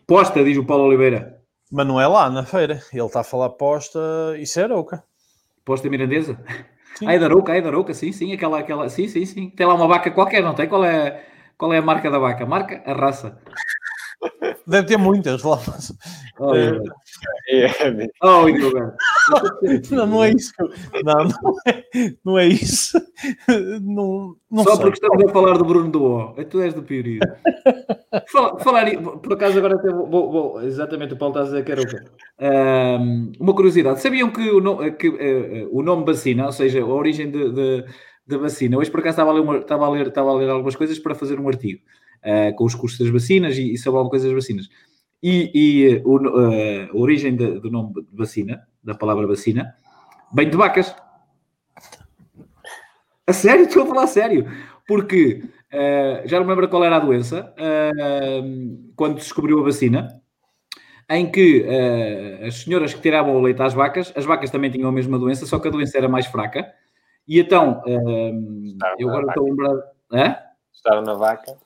[0.05, 1.41] Posta, diz o Paulo Oliveira.
[1.71, 2.81] Mas não é lá na feira.
[2.91, 3.99] Ele está a falar posta,
[4.37, 5.03] isso é Arouca.
[5.63, 6.37] Posta mirandesa?
[6.97, 7.07] Sim.
[7.07, 9.49] Ai da Arouca, ai da Arouca, sim, sim, aquela, aquela, sim, sim, sim.
[9.49, 10.67] Tem lá uma vaca qualquer, não tem?
[10.67, 11.25] Qual é,
[11.57, 12.45] qual é a marca da vaca?
[12.45, 12.81] Marca?
[12.85, 13.37] A raça.
[14.65, 15.59] Deve ter muitas lá.
[16.39, 18.45] Oh, é, é, oh,
[19.91, 20.53] não, não é isso.
[21.03, 21.83] Não, não é,
[22.23, 22.97] não é isso.
[23.81, 24.81] Não, não Só sei.
[24.81, 26.33] porque estamos a falar do Bruno do O.
[26.45, 27.25] Tu és do Piorido.
[28.31, 31.65] falar, falar, por acaso agora até vou, vou, vou, exatamente o Paulo está a dizer
[31.65, 31.85] que era o
[32.39, 36.85] um, uma curiosidade, sabiam que o, nome, que, uh, o nome vacina, ou seja, a
[36.85, 37.85] origem de, de,
[38.27, 40.49] de, vacina, hoje por acaso estava a ler, uma, estava a ler, estava a ler
[40.49, 41.81] algumas coisas para fazer um artigo
[42.23, 44.69] uh, com os custos das vacinas e, e sobre alguma coisa das vacinas.
[45.23, 49.75] E, e o, uh, a origem de, do nome vacina, da palavra vacina,
[50.31, 50.95] vem de vacas.
[53.27, 53.65] A sério?
[53.67, 54.47] Estou a falar a sério.
[54.87, 60.21] Porque uh, já não me lembro qual era a doença, uh, quando descobriu a vacina,
[61.09, 64.89] em que uh, as senhoras que tiravam o leite às vacas, as vacas também tinham
[64.89, 66.71] a mesma doença, só que a doença era mais fraca.
[67.27, 67.81] E então,
[68.99, 69.75] eu agora estou a lembrar.
[70.13, 70.35] Hã?
[70.71, 71.57] Estaram na vaca.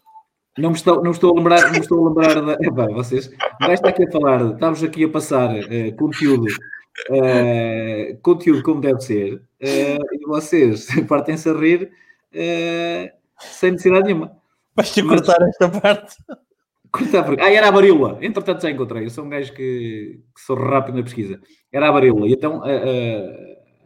[0.57, 2.53] Não me estou, não estou a lembrar, não me estou a lembrar da.
[2.65, 3.29] Epá, vocês,
[3.69, 5.49] está aqui a falar, estamos aqui a passar
[5.97, 6.47] conteúdo,
[7.09, 11.91] uh, conteúdo como deve ser, uh, e vocês partem-se a rir
[13.39, 14.37] sem necessidade nenhuma.
[14.75, 16.15] Vais te cortar esta parte.
[16.91, 17.41] Cortar porque...
[17.41, 18.17] Ah, era a varíola.
[18.21, 19.05] Entretanto já encontrei.
[19.05, 21.39] Eu sou um gajo que, que sou rápido na pesquisa.
[21.71, 22.27] Era a varíola.
[22.27, 22.61] E então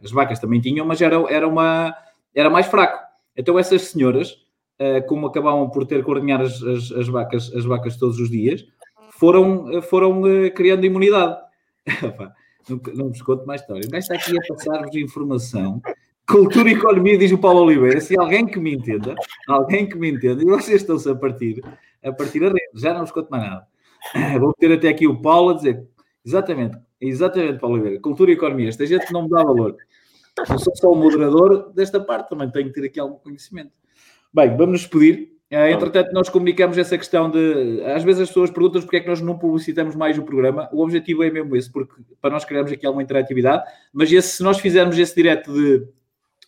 [0.02, 1.94] as vacas também tinham, mas era, era, uma,
[2.34, 2.98] era mais fraco.
[3.36, 4.36] Então essas senhoras
[5.08, 8.64] como acabavam por ter que ordenhar as, as, as, vacas, as vacas todos os dias,
[9.12, 10.22] foram, foram
[10.54, 11.36] criando imunidade.
[12.68, 13.86] não, vos conto mais história.
[13.86, 15.82] O gajo está aqui a passar-vos informação.
[16.26, 18.00] Cultura e economia, diz o Paulo Oliveira.
[18.00, 19.14] Se alguém que me entenda,
[19.46, 21.62] alguém que me entenda, e vocês estão-se a partir,
[22.02, 23.66] a partir rede, já não vos conto mais nada.
[24.40, 25.86] Vou ter até aqui o Paulo a dizer,
[26.24, 28.68] exatamente, exatamente, Paulo Oliveira, cultura e economia.
[28.70, 29.76] Esta gente não me dá valor.
[30.48, 33.72] Eu sou só o moderador desta parte, também tenho que ter aqui algum conhecimento.
[34.32, 35.33] Bem, vamos nos despedir.
[35.54, 37.80] Uh, entretanto, nós comunicamos essa questão de.
[37.84, 40.68] Às vezes as pessoas perguntam porque é que nós não publicitamos mais o programa.
[40.72, 44.42] O objetivo é mesmo esse, porque para nós criarmos aqui alguma interatividade, mas esse, se
[44.42, 45.86] nós fizermos esse direto de,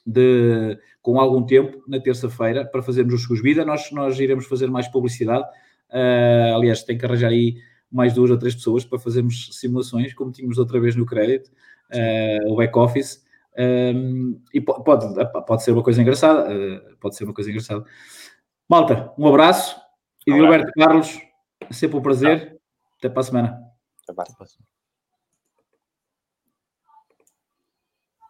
[0.05, 4.69] de, com algum tempo, na terça-feira, para fazermos os Seguros Vida, nós, nós iremos fazer
[4.69, 5.45] mais publicidade.
[5.89, 7.59] Uh, aliás, tem que arranjar aí
[7.93, 11.49] mais duas ou três pessoas para fazermos simulações, como tínhamos outra vez no crédito,
[11.93, 13.25] uh, o back-office.
[13.59, 14.85] Um, e pode,
[15.47, 17.85] pode ser uma coisa engraçada, uh, pode ser uma coisa engraçada.
[18.69, 19.81] Malta, um abraço.
[20.27, 21.21] E Gilberto Carlos,
[21.71, 22.61] sempre um prazer.
[22.99, 23.63] Até para a semana.
[24.03, 24.76] Até para a semana.